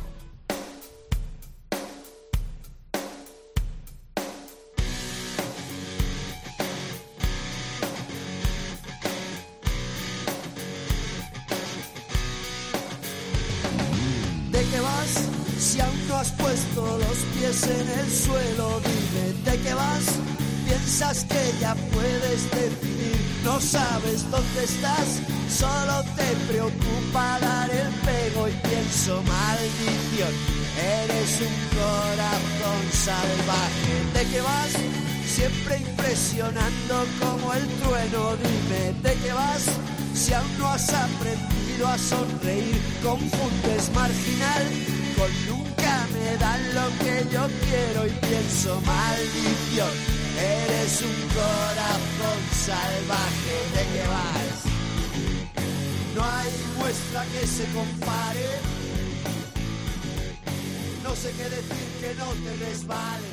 En 17.51 17.99
el 17.99 18.09
suelo, 18.09 18.79
dime, 18.79 19.33
¿de 19.43 19.61
qué 19.61 19.73
vas? 19.73 20.05
Piensas 20.65 21.25
que 21.25 21.59
ya 21.59 21.75
puedes 21.91 22.49
decidir, 22.49 23.17
no 23.43 23.59
sabes 23.59 24.23
dónde 24.31 24.63
estás, 24.63 25.19
solo 25.49 26.01
te 26.15 26.29
preocupa 26.47 27.39
dar 27.41 27.69
el 27.69 27.89
pego 28.07 28.47
y 28.47 28.53
pienso, 28.53 29.21
maldición, 29.23 30.33
eres 30.79 31.41
un 31.41 31.55
corazón 31.77 32.83
salvaje. 32.93 33.95
¿De 34.13 34.31
qué 34.31 34.41
vas? 34.41 34.71
Siempre 35.25 35.77
impresionando 35.79 37.05
como 37.19 37.53
el 37.53 37.67
trueno, 37.81 38.37
dime, 38.37 38.93
¿de 39.03 39.13
qué 39.21 39.33
vas? 39.33 39.65
Si 40.13 40.33
aún 40.33 40.57
no 40.57 40.67
has 40.69 40.89
aprendido 40.93 41.85
a 41.85 41.97
sonreír, 41.97 42.81
confundes 43.03 43.91
marginal 43.93 44.63
con 45.17 45.45
nunca 45.47 45.60
me 46.31 46.37
dan 46.37 46.75
lo 46.75 46.87
que 46.99 47.15
yo 47.33 47.47
quiero 47.67 48.07
y 48.07 48.11
pienso 48.27 48.81
maldición. 48.81 49.93
Eres 50.39 51.01
un 51.01 51.17
corazón 51.39 52.39
salvaje, 52.67 53.55
¿de 53.75 53.83
qué 53.93 54.07
vas? 54.15 54.57
No 56.15 56.23
hay 56.23 56.51
muestra 56.77 57.25
que 57.33 57.47
se 57.47 57.65
compare. 57.73 58.49
No 61.03 61.15
sé 61.15 61.31
qué 61.37 61.43
decir 61.57 61.87
que 62.01 62.15
no 62.15 62.27
te 62.43 62.65
resbale. 62.65 63.27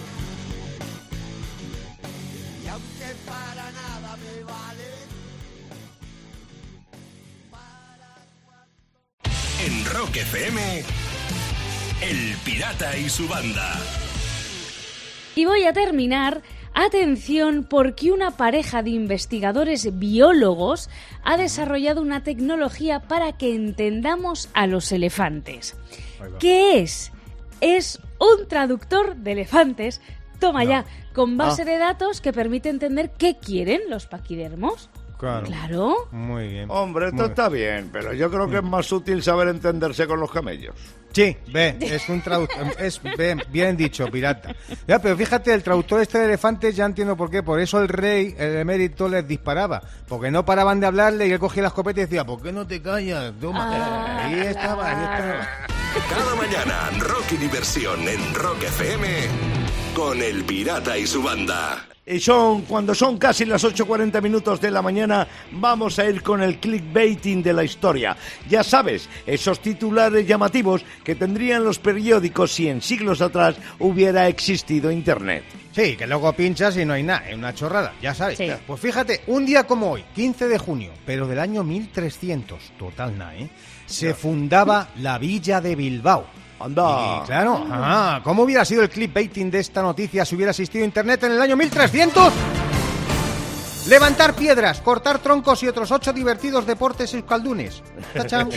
Y 2.65 2.69
aunque 2.69 3.09
para 3.27 3.65
nada 3.81 4.17
me 4.25 4.43
vale. 4.45 5.09
En 9.61 9.85
Rock 9.87 10.17
FM, 10.17 10.85
El 12.01 12.37
Pirata 12.45 12.97
y 12.97 13.09
su 13.09 13.27
banda. 13.29 13.75
Y 15.35 15.45
voy 15.45 15.65
a 15.65 15.73
terminar, 15.73 16.43
atención, 16.75 17.67
porque 17.69 18.13
una 18.13 18.33
pareja 18.33 18.83
de 18.83 18.91
investigadores 18.91 19.99
biólogos 19.99 20.91
ha 21.25 21.37
desarrollado 21.37 22.01
una 22.01 22.23
tecnología 22.23 23.01
para 23.01 23.37
que 23.37 23.55
entendamos 23.55 24.49
a 24.55 24.67
los 24.67 24.91
elefantes. 24.93 25.77
¿Qué 26.39 26.81
es? 26.81 27.13
Es 27.61 28.01
un 28.21 28.47
traductor 28.49 29.17
de 29.17 29.33
elefantes. 29.33 30.01
Toma 30.39 30.63
ya, 30.65 30.85
con 31.15 31.37
base 31.37 31.63
Ah. 31.63 31.65
de 31.65 31.79
datos 31.79 32.21
que 32.21 32.33
permite 32.33 32.69
entender 32.69 33.11
qué 33.19 33.37
quieren 33.39 33.83
los 33.89 34.07
paquidermos. 34.07 34.89
Claro. 35.19 35.47
Claro. 35.47 35.95
Muy 36.13 36.47
bien. 36.47 36.71
Hombre, 36.71 37.07
esto 37.07 37.23
Muy 37.23 37.27
está 37.27 37.49
bien, 37.49 37.91
pero 37.93 38.13
yo 38.13 38.31
creo 38.31 38.49
que 38.49 38.59
es 38.59 38.63
más 38.63 38.93
útil 38.93 39.21
saber 39.25 39.49
entenderse 39.49 40.07
con 40.07 40.21
los 40.21 40.31
camellos. 40.31 40.77
Sí, 41.13 41.37
ve, 41.49 41.77
es 41.81 42.09
un 42.09 42.21
traductor, 42.21 42.67
es 42.79 43.01
bien, 43.17 43.43
bien 43.51 43.77
dicho, 43.77 44.07
pirata. 44.07 44.55
Ya, 44.87 45.01
pero 45.01 45.17
fíjate, 45.17 45.53
el 45.53 45.63
traductor 45.63 46.01
este 46.01 46.19
de 46.19 46.27
elefantes 46.27 46.77
ya 46.77 46.85
entiendo 46.85 47.17
por 47.17 47.31
qué, 47.31 47.43
por 47.43 47.61
eso 47.61 47.81
el 47.81 47.89
rey, 47.89 48.35
el 48.39 48.57
emérito, 48.59 49.09
les 49.09 49.27
disparaba, 49.27 49.83
porque 50.07 50.31
no 50.31 50.45
paraban 50.45 50.81
de 50.81 50.87
hablarle 50.87 51.27
y 51.27 51.33
él 51.33 51.39
cogía 51.39 51.63
la 51.63 51.69
escopeta 51.69 52.01
y 52.01 52.05
decía, 52.05 52.25
¿por 52.25 52.43
qué 52.43 52.53
no 52.53 52.67
te 52.67 52.81
callas? 52.81 53.33
Toma. 53.41 54.27
Ahí 54.27 54.41
estaba, 54.41 54.87
ahí 54.87 55.05
estaba. 55.05 55.49
Cada 56.09 56.35
mañana, 56.37 56.91
rock 57.01 57.33
y 57.33 57.37
diversión 57.39 58.07
en 58.07 58.35
Rock 58.35 58.63
FM 58.65 59.68
con 59.99 60.23
El 60.23 60.45
Pirata 60.45 60.97
y 60.97 61.09
su 61.09 61.21
banda. 61.21 61.85
Y 62.07 62.21
son, 62.21 62.63
cuando 62.63 62.95
son 62.95 63.19
casi 63.19 63.45
las 63.45 63.65
8.40 63.65 64.23
minutos 64.23 64.61
de 64.61 64.71
la 64.71 64.81
mañana, 64.81 65.27
vamos 65.51 65.99
a 65.99 66.09
ir 66.09 66.23
con 66.23 66.41
el 66.41 66.59
clickbaiting 66.59 67.43
de 67.43 67.53
la 67.53 67.65
historia. 67.65 68.17
Ya 68.49 68.63
sabes, 68.63 69.09
esos 69.27 69.61
titulares 69.61 70.25
llamativos 70.25 70.85
que 71.03 71.17
tendrían 71.17 71.65
los 71.65 71.81
periódicos 71.81 72.53
si 72.53 72.69
en 72.69 72.81
siglos 72.81 73.21
atrás 73.21 73.57
hubiera 73.81 74.29
existido 74.29 74.93
Internet. 74.93 75.43
Sí, 75.73 75.97
que 75.97 76.07
luego 76.07 76.33
pinchas 76.33 76.77
y 76.77 76.85
no 76.85 76.93
hay 76.93 77.03
nada, 77.03 77.29
es 77.29 77.35
una 77.35 77.53
chorrada, 77.53 77.93
ya 78.01 78.15
sabes. 78.15 78.39
Sí. 78.39 78.49
Pues 78.69 78.81
fíjate, 78.81 79.23
un 79.27 79.45
día 79.45 79.65
como 79.65 79.91
hoy, 79.91 80.05
15 80.15 80.47
de 80.47 80.59
junio, 80.59 80.93
pero 81.05 81.27
del 81.27 81.41
año 81.41 81.65
1300, 81.65 82.73
total 82.79 83.19
nada, 83.19 83.35
¿eh? 83.35 83.51
Se 83.87 84.15
fundaba 84.15 84.91
la 85.01 85.19
villa 85.19 85.61
de 85.61 85.75
Bilbao. 85.75 86.38
Anda. 86.61 87.23
Y, 87.23 87.27
claro, 87.27 87.67
ah, 87.71 88.21
¿cómo 88.25 88.43
hubiera 88.43 88.65
sido 88.65 88.83
el 88.83 88.91
clickbaiting 88.91 89.51
de 89.51 89.61
esta 89.61 89.83
noticia 89.83 90.25
si 90.25 90.35
hubiera 90.35 90.51
existido 90.51 90.85
Internet 90.85 91.25
en 91.25 91.33
el 91.33 91.41
año 91.41 91.57
1300? 91.57 92.33
Levantar 93.89 94.35
piedras, 94.35 94.83
cortar 94.83 95.19
troncos 95.19 95.63
y 95.63 95.69
otros 95.69 95.91
ocho 95.93 96.13
divertidos 96.13 96.67
deportes 96.67 97.15
euskaldunes. 97.15 97.83
Tachán. 98.13 98.51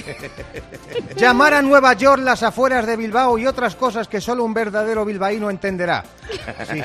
Llamar 1.15 1.53
a 1.53 1.61
Nueva 1.61 1.93
York 1.93 2.21
las 2.21 2.43
afueras 2.43 2.85
de 2.85 2.97
Bilbao 2.97 3.37
y 3.37 3.47
otras 3.47 3.77
cosas 3.77 4.09
que 4.09 4.19
solo 4.19 4.43
un 4.43 4.53
verdadero 4.53 5.05
bilbaíno 5.05 5.49
entenderá. 5.49 6.03
Sí, 6.69 6.81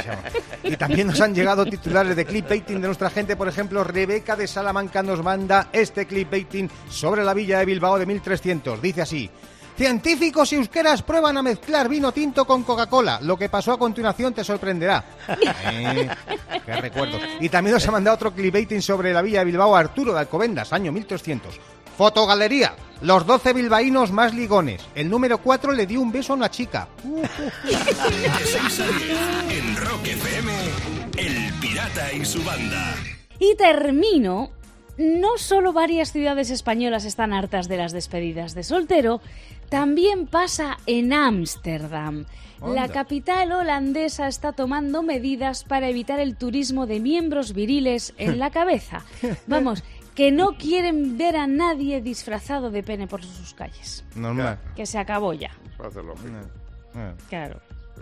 y 0.63 0.77
también 0.77 1.09
nos 1.09 1.21
han 1.21 1.35
llegado 1.35 1.67
titulares 1.67 2.15
de 2.15 2.25
clickbaiting 2.25 2.81
de 2.81 2.87
nuestra 2.87 3.11
gente. 3.11 3.35
Por 3.35 3.49
ejemplo, 3.49 3.83
Rebeca 3.83 4.37
de 4.37 4.47
Salamanca 4.47 5.03
nos 5.03 5.25
manda 5.25 5.69
este 5.73 6.07
clickbaiting 6.07 6.71
sobre 6.89 7.25
la 7.25 7.35
villa 7.35 7.59
de 7.59 7.65
Bilbao 7.65 7.99
de 7.99 8.07
1300. 8.07 8.81
Dice 8.81 9.03
así. 9.03 9.29
Científicos 9.77 10.53
y 10.53 10.57
euskeras 10.57 11.03
prueban 11.03 11.37
a 11.37 11.43
mezclar 11.43 11.89
vino 11.89 12.11
tinto 12.11 12.47
con 12.47 12.63
Coca-Cola. 12.63 13.21
Lo 13.21 13.37
que 13.37 13.51
pasó 13.51 13.73
a 13.73 13.79
continuación 13.79 14.33
te 14.33 14.43
sorprenderá. 14.43 15.05
Eh, 15.69 16.09
qué 16.65 16.77
recuerdos. 16.77 17.21
Y 17.41 17.49
también 17.49 17.75
nos 17.75 17.87
ha 17.87 17.91
mandado 17.91 18.15
otro 18.15 18.33
clickbaiting 18.33 18.81
sobre 18.81 19.13
la 19.13 19.21
villa 19.21 19.41
de 19.41 19.47
Bilbao 19.47 19.77
Arturo 19.77 20.15
de 20.15 20.21
Alcobendas, 20.21 20.73
año 20.73 20.93
1300. 20.93 21.61
Fotogalería. 21.97 22.75
Los 23.03 23.27
12 23.27 23.53
bilbaínos 23.53 24.13
más 24.13 24.35
ligones. 24.35 24.83
El 24.95 25.11
número 25.11 25.39
4 25.39 25.73
le 25.73 25.87
dio 25.87 26.01
un 26.01 26.13
beso 26.13 26.33
a 26.33 26.37
una 26.37 26.51
chica. 26.51 26.89
De 27.03 27.29
6 28.45 28.81
a 28.81 28.87
10 28.87 29.59
en 29.59 29.77
Rock 29.77 30.07
FM, 30.07 30.53
El 31.19 31.53
Pirata 31.61 32.13
y 32.13 32.25
su 32.25 32.43
banda. 32.43 32.95
Y 33.39 33.55
termino. 33.57 34.51
No 34.99 35.37
solo 35.37 35.75
varias 35.75 36.11
ciudades 36.11 36.49
españolas 36.49 37.05
están 37.05 37.35
hartas 37.35 37.69
de 37.69 37.77
las 37.77 37.93
despedidas 37.93 38.55
de 38.55 38.63
soltero, 38.63 39.21
también 39.69 40.27
pasa 40.27 40.79
en 40.87 41.13
Ámsterdam. 41.13 42.25
La 42.65 42.89
capital 42.89 43.53
holandesa 43.53 44.29
está 44.29 44.53
tomando 44.53 45.03
medidas 45.03 45.63
para 45.65 45.89
evitar 45.89 46.21
el 46.21 46.37
turismo 46.37 46.87
de 46.87 47.01
miembros 47.01 47.53
viriles 47.53 48.15
en 48.17 48.39
la 48.39 48.51
cabeza. 48.59 49.05
Vamos, 49.47 49.85
que 50.15 50.33
no 50.33 50.57
quieren 50.57 51.19
ver 51.19 51.37
a 51.37 51.47
nadie 51.47 52.01
disfrazado 52.01 52.71
de 52.71 52.83
pene 52.83 53.07
por 53.07 53.23
sus 53.23 53.53
calles. 53.53 54.05
Normal. 54.15 54.59
Que 54.75 54.87
se 54.87 54.99
acabó 54.99 55.35
ya. 55.35 55.51
Parece 55.77 56.01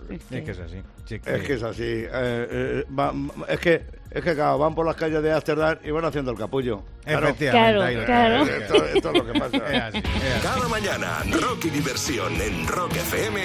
Claro. 0.07 0.13
Es 0.31 0.43
que 0.43 0.51
es 0.51 0.59
así. 0.59 0.81
Sí, 1.05 1.15
Es 1.25 1.43
que 1.43 1.53
es 1.53 1.63
así. 1.63 1.83
eh, 1.83 2.09
eh, 2.11 2.85
va- 2.97 3.13
es 3.47 3.59
que, 3.59 3.85
es 4.11 4.23
que 4.23 4.33
claro, 4.35 4.57
van 4.57 4.75
por 4.75 4.85
las 4.85 4.95
calles 4.95 5.21
de 5.23 5.31
Ámsterdam 5.31 5.77
y 5.83 5.91
van 5.91 6.05
haciendo 6.05 6.31
el 6.31 6.37
capullo. 6.37 6.83
Efectivamente, 7.05 8.05
Claro, 8.05 8.45
claro. 8.45 8.55
Esto, 8.57 8.85
esto 8.85 9.11
es 9.11 9.17
lo 9.17 9.25
que 9.33 9.39
pasa. 9.39 9.59
Cada 10.43 10.67
mañana, 10.67 11.19
rock 11.41 11.65
y 11.65 11.69
diversión 11.69 12.33
en 12.41 12.67
Rock 12.67 12.93
FM 12.95 13.41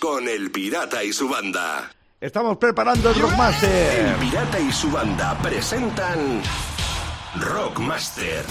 con 0.00 0.28
El 0.28 0.50
Pirata 0.50 1.02
y 1.04 1.12
su 1.12 1.28
banda. 1.28 1.90
Estamos 2.20 2.56
preparando 2.58 3.10
el 3.10 3.16
Rockmaster. 3.20 4.06
El 4.06 4.14
Pirata 4.16 4.58
y 4.60 4.72
su 4.72 4.90
banda 4.90 5.38
presentan 5.42 6.40
Rockmaster. 7.36 8.44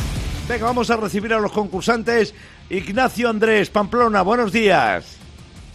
Venga, 0.48 0.66
vamos 0.66 0.90
a 0.90 0.96
recibir 0.98 1.34
a 1.34 1.40
los 1.40 1.52
concursantes. 1.52 2.34
Ignacio 2.70 3.30
Andrés, 3.30 3.70
Pamplona, 3.70 4.22
buenos 4.22 4.52
días. 4.52 5.18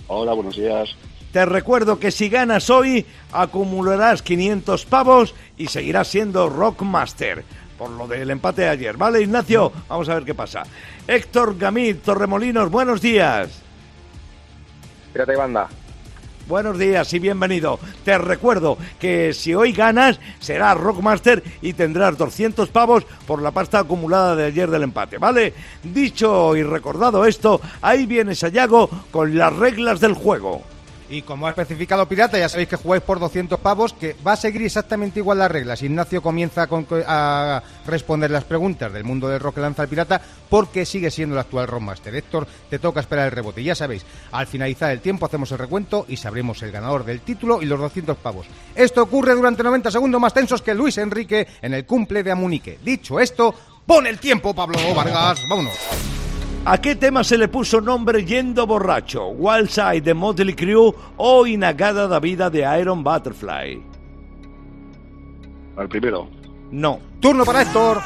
Hola, 0.07 0.33
buenos 0.33 0.57
días. 0.57 0.96
Te 1.33 1.47
recuerdo 1.47 1.99
que 1.99 2.11
si 2.11 2.29
ganas 2.29 2.68
hoy, 2.68 3.07
acumularás 3.33 4.23
500 4.23 4.85
pavos 4.85 5.35
y 5.57 5.68
seguirás 5.68 6.09
siendo 6.09 6.51
Rockmaster. 6.51 7.42
Por 7.79 7.90
lo 7.90 8.07
del 8.07 8.31
empate 8.31 8.62
de 8.62 8.68
ayer, 8.68 8.99
¿vale, 8.99 9.23
Ignacio? 9.23 9.73
Vamos 9.88 10.11
a 10.11 10.14
ver 10.14 10.25
qué 10.25 10.35
pasa. 10.35 10.62
Héctor 11.07 11.57
Gamit, 11.57 12.03
Torremolinos, 12.03 12.71
buenos 12.71 13.01
días. 13.01 13.62
Pirata 15.14 15.33
y 15.33 15.37
banda. 15.37 15.68
Buenos 16.47 16.79
días 16.79 17.11
y 17.14 17.18
bienvenido. 17.18 17.79
Te 18.05 18.18
recuerdo 18.18 18.77
que 19.01 19.33
si 19.33 19.55
hoy 19.55 19.73
ganas, 19.73 20.21
serás 20.38 20.77
Rockmaster 20.77 21.42
y 21.62 21.73
tendrás 21.73 22.18
200 22.18 22.68
pavos 22.68 23.07
por 23.27 23.40
la 23.40 23.53
pasta 23.53 23.79
acumulada 23.79 24.37
de 24.37 24.47
ayer 24.47 24.71
del 24.71 24.83
empate, 24.83 25.16
¿vale? 25.16 25.55
Dicho 25.83 26.55
y 26.57 26.62
recordado 26.62 27.25
esto, 27.25 27.59
ahí 27.81 28.05
viene 28.05 28.35
Sayago 28.35 28.90
con 29.11 29.38
las 29.38 29.57
reglas 29.57 29.99
del 29.99 30.12
juego. 30.12 30.71
Y 31.12 31.20
como 31.20 31.46
ha 31.46 31.51
especificado 31.51 32.09
Pirata, 32.09 32.38
ya 32.38 32.48
sabéis 32.48 32.70
que 32.70 32.77
jugáis 32.77 33.03
por 33.03 33.20
200 33.20 33.61
pavos, 33.61 33.92
que 33.92 34.16
va 34.27 34.33
a 34.33 34.37
seguir 34.37 34.62
exactamente 34.62 35.20
igual 35.20 35.38
las 35.40 35.51
reglas. 35.51 35.83
Ignacio 35.83 36.22
comienza 36.22 36.66
con- 36.68 36.87
a 37.07 37.62
responder 37.87 38.31
las 38.31 38.44
preguntas 38.44 38.90
del 38.90 39.05
mundo 39.05 39.29
del 39.29 39.38
rock 39.38 39.57
que 39.57 39.61
lanza 39.61 39.83
el 39.83 39.90
Pirata, 39.90 40.22
porque 40.48 40.87
sigue 40.87 41.11
siendo 41.11 41.35
el 41.35 41.40
actual 41.40 41.68
Rockmaster. 41.68 42.14
Héctor, 42.14 42.46
te 42.70 42.79
toca 42.79 43.01
esperar 43.01 43.27
el 43.27 43.33
rebote. 43.33 43.61
Y 43.61 43.64
ya 43.64 43.75
sabéis, 43.75 44.07
al 44.31 44.46
finalizar 44.46 44.90
el 44.90 45.01
tiempo 45.03 45.27
hacemos 45.27 45.53
el 45.53 45.59
recuento 45.59 46.07
y 46.09 46.16
sabremos 46.16 46.62
el 46.62 46.72
ganador 46.72 47.05
del 47.05 47.20
título 47.20 47.61
y 47.61 47.66
los 47.66 47.79
200 47.79 48.16
pavos. 48.16 48.46
Esto 48.75 49.03
ocurre 49.03 49.35
durante 49.35 49.62
90 49.62 49.90
segundos 49.90 50.18
más 50.18 50.33
tensos 50.33 50.62
que 50.62 50.72
Luis 50.75 50.96
Enrique 50.96 51.46
en 51.61 51.75
el 51.75 51.85
cumple 51.85 52.22
de 52.22 52.33
Amunique. 52.33 52.79
Dicho 52.83 53.20
esto, 53.20 53.55
pon 53.85 54.07
el 54.07 54.18
tiempo, 54.18 54.55
Pablo 54.55 54.79
Vargas. 54.94 55.38
Vámonos. 55.51 55.75
¿A 56.64 56.81
qué 56.81 56.94
tema 56.94 57.25
se 57.25 57.37
le 57.37 57.48
puso 57.48 57.81
nombre 57.81 58.25
Yendo 58.25 58.68
Borracho? 58.68 59.31
Wild 59.31 59.68
Side 59.68 60.03
de 60.03 60.14
Motley 60.14 60.55
Crue 60.55 60.94
o 61.16 61.44
Inagada 61.44 62.07
da 62.07 62.20
Vida 62.20 62.51
de 62.51 62.61
Iron 62.81 63.03
Butterfly? 63.03 63.83
Al 65.77 65.88
primero. 65.88 66.29
No. 66.70 67.01
Turno 67.18 67.44
para 67.44 67.62
Héctor. 67.62 67.98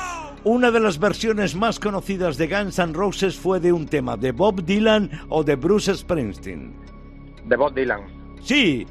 Una 0.45 0.71
de 0.71 0.81
las 0.81 0.99
versiones 0.99 1.55
más 1.55 1.79
conocidas 1.79 2.38
de 2.38 2.47
Guns 2.49 2.79
N' 2.79 2.95
Roses 2.95 3.37
fue 3.37 3.61
de 3.61 3.75
un 3.75 3.87
tema 3.87 4.16
de 4.16 4.33
Bob 4.33 4.64
Dylan 4.64 5.11
o 5.29 5.45
de 5.45 5.57
Bruce 5.57 5.95
Springsteen. 5.95 6.73
De 7.45 7.57
Bob 7.57 7.75
Dylan. 7.75 8.01
Sí, 8.42 8.87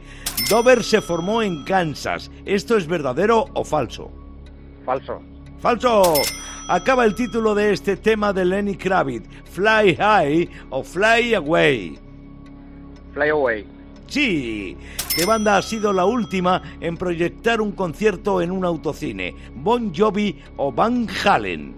Dover 0.47 0.83
se 0.83 1.01
formó 1.01 1.41
en 1.41 1.63
Kansas. 1.63 2.29
¿Esto 2.45 2.77
es 2.77 2.85
verdadero 2.85 3.45
o 3.55 3.63
falso? 3.63 4.11
Falso. 4.85 5.21
¡Falso! 5.65 6.13
Acaba 6.67 7.05
el 7.05 7.15
título 7.15 7.55
de 7.55 7.73
este 7.73 7.97
tema 7.97 8.31
de 8.31 8.45
Lenny 8.45 8.75
Kravitz, 8.75 9.27
Fly 9.45 9.95
High 9.95 10.47
o 10.69 10.83
Fly 10.83 11.33
Away. 11.33 11.97
Fly 13.15 13.29
Away. 13.29 13.65
Sí, 14.05 14.77
¿qué 15.15 15.25
banda 15.25 15.57
ha 15.57 15.63
sido 15.63 15.91
la 15.91 16.05
última 16.05 16.61
en 16.79 16.95
proyectar 16.97 17.61
un 17.61 17.71
concierto 17.71 18.43
en 18.43 18.51
un 18.51 18.63
autocine? 18.63 19.33
¿Bon 19.55 19.91
Jovi 19.91 20.39
o 20.57 20.71
Van 20.71 21.07
Halen? 21.23 21.73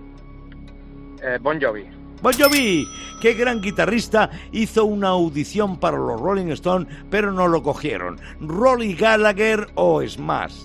Eh, 1.24 1.40
bon 1.42 1.58
Jovi. 1.62 1.86
Bon 2.22 2.34
Jovi, 2.38 2.86
qué 3.22 3.36
gran 3.36 3.62
guitarrista, 3.62 4.30
hizo 4.52 4.84
una 4.84 5.08
audición 5.10 5.78
para 5.80 5.96
los 5.98 6.20
Rolling 6.20 6.48
Stones, 6.52 6.90
pero 7.10 7.32
no 7.32 7.48
lo 7.48 7.64
cogieron. 7.64 8.20
¿Rolly 8.42 8.96
Gallagher 8.96 9.70
o 9.76 10.06
Smash? 10.06 10.56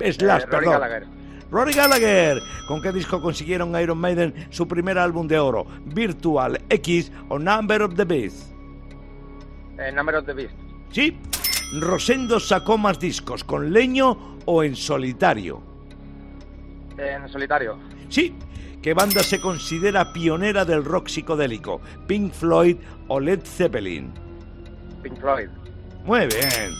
Slash, 0.00 0.42
Eh, 0.42 0.46
Rory 0.46 0.46
perdón. 0.50 0.72
Gallagher. 0.72 1.19
Rory 1.50 1.72
Gallagher, 1.72 2.40
¿con 2.68 2.80
qué 2.80 2.92
disco 2.92 3.20
consiguieron 3.20 3.78
Iron 3.80 3.98
Maiden 3.98 4.46
su 4.50 4.68
primer 4.68 4.98
álbum 4.98 5.26
de 5.26 5.38
oro? 5.38 5.66
¿Virtual 5.84 6.60
X 6.68 7.10
o 7.28 7.38
Number 7.38 7.82
of 7.82 7.94
the 7.96 8.04
Beast? 8.04 8.52
Eh, 9.78 9.90
Number 9.92 10.14
of 10.14 10.26
the 10.26 10.32
Beast. 10.32 10.54
Sí, 10.92 11.16
Rosendo 11.80 12.38
sacó 12.38 12.78
más 12.78 13.00
discos, 13.00 13.42
¿con 13.42 13.72
leño 13.72 14.38
o 14.44 14.62
en 14.62 14.76
solitario? 14.76 15.60
En 16.96 17.28
solitario. 17.28 17.78
Sí, 18.08 18.34
¿qué 18.80 18.94
banda 18.94 19.22
se 19.22 19.40
considera 19.40 20.12
pionera 20.12 20.64
del 20.64 20.84
rock 20.84 21.08
psicodélico? 21.08 21.80
¿Pink 22.06 22.32
Floyd 22.32 22.76
o 23.08 23.18
Led 23.18 23.40
Zeppelin? 23.44 24.12
Pink 25.02 25.18
Floyd. 25.18 25.48
Muy 26.04 26.26
bien. 26.26 26.70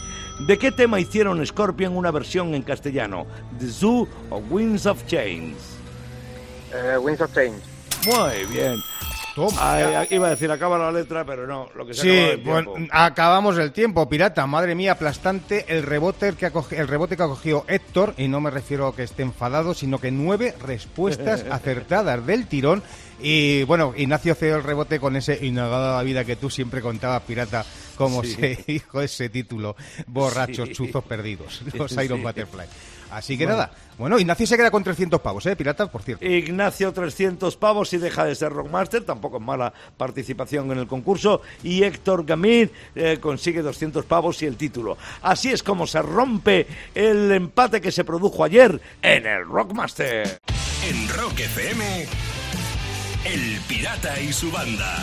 ¿De 0.47 0.57
qué 0.57 0.71
tema 0.71 0.99
hicieron 0.99 1.45
Scorpion 1.45 1.95
una 1.95 2.11
versión 2.11 2.53
en 2.53 2.61
castellano? 2.63 3.25
¿The 3.59 3.67
Zoo 3.67 4.07
o 4.29 4.37
Winds 4.37 4.85
of 4.85 5.05
Change? 5.05 5.55
Eh, 6.73 6.97
Winds 6.97 7.21
of 7.21 7.33
Change. 7.33 7.59
Muy 8.05 8.45
bien. 8.53 8.75
Ah, 9.59 10.03
iba 10.09 10.27
a 10.27 10.31
decir, 10.31 10.51
acaba 10.51 10.77
la 10.77 10.91
letra, 10.91 11.23
pero 11.23 11.47
no, 11.47 11.69
lo 11.75 11.85
que 11.85 11.93
se 11.93 12.01
acaba 12.01 12.25
Sí, 12.25 12.31
el 12.31 12.37
bueno, 12.43 12.73
acabamos 12.91 13.57
el 13.57 13.71
tiempo, 13.71 14.09
pirata. 14.09 14.45
Madre 14.45 14.75
mía, 14.75 14.91
aplastante 14.93 15.65
el 15.69 15.83
rebote 15.83 16.33
que 16.33 16.47
ha 16.47 16.51
cogi- 16.51 16.77
el 16.77 16.87
rebote 16.89 17.15
que 17.15 17.23
ha 17.23 17.27
cogido 17.27 17.63
Héctor, 17.69 18.13
y 18.17 18.27
no 18.27 18.41
me 18.41 18.49
refiero 18.51 18.87
a 18.87 18.95
que 18.95 19.03
esté 19.03 19.23
enfadado, 19.23 19.73
sino 19.73 19.99
que 19.99 20.11
nueve 20.11 20.53
respuestas 20.61 21.45
acertadas 21.49 22.25
del 22.25 22.47
tirón. 22.47 22.83
Y 23.21 23.63
bueno, 23.63 23.93
Ignacio 23.95 24.35
cedió 24.35 24.57
el 24.57 24.63
rebote 24.63 24.99
con 24.99 25.15
ese 25.15 25.45
inagada 25.45 25.95
la 25.95 26.03
vida 26.03 26.25
que 26.25 26.35
tú 26.35 26.49
siempre 26.49 26.81
contabas, 26.81 27.21
pirata, 27.21 27.63
como 27.95 28.23
Sí. 28.23 28.33
se 28.35 28.63
dijo 28.67 29.01
ese 29.01 29.29
título, 29.29 29.75
borrachos, 30.07 30.69
Sí. 30.69 30.75
chuzos 30.75 31.03
perdidos, 31.03 31.61
los 31.73 31.91
Sí. 31.91 32.01
Iron 32.01 32.21
Butterfly. 32.23 32.65
Así 33.11 33.37
que 33.37 33.43
Bueno. 33.43 33.57
nada, 33.59 33.71
bueno, 33.97 34.17
Ignacio 34.17 34.47
se 34.47 34.55
queda 34.55 34.71
con 34.71 34.85
300 34.85 35.19
pavos, 35.19 35.45
¿eh, 35.45 35.55
pirata? 35.57 35.91
Por 35.91 36.01
cierto. 36.01 36.25
Ignacio 36.25 36.93
300 36.93 37.57
pavos 37.57 37.91
y 37.91 37.97
deja 37.97 38.23
de 38.23 38.35
ser 38.35 38.53
Rockmaster, 38.53 39.03
tampoco 39.03 39.35
es 39.37 39.43
mala 39.43 39.73
participación 39.97 40.71
en 40.71 40.77
el 40.79 40.87
concurso. 40.87 41.41
Y 41.61 41.83
Héctor 41.83 42.25
Gamir 42.25 42.71
eh, 42.95 43.17
consigue 43.19 43.61
200 43.61 44.05
pavos 44.05 44.41
y 44.43 44.45
el 44.45 44.55
título. 44.55 44.97
Así 45.21 45.51
es 45.51 45.61
como 45.61 45.87
se 45.87 46.01
rompe 46.01 46.67
el 46.95 47.29
empate 47.33 47.81
que 47.81 47.91
se 47.91 48.05
produjo 48.05 48.45
ayer 48.45 48.79
en 49.01 49.25
el 49.27 49.45
Rockmaster. 49.45 50.39
En 50.87 51.09
Rock 51.09 51.37
FM, 51.41 52.05
El 53.25 53.59
Pirata 53.67 54.19
y 54.21 54.31
su 54.31 54.49
banda. 54.51 54.97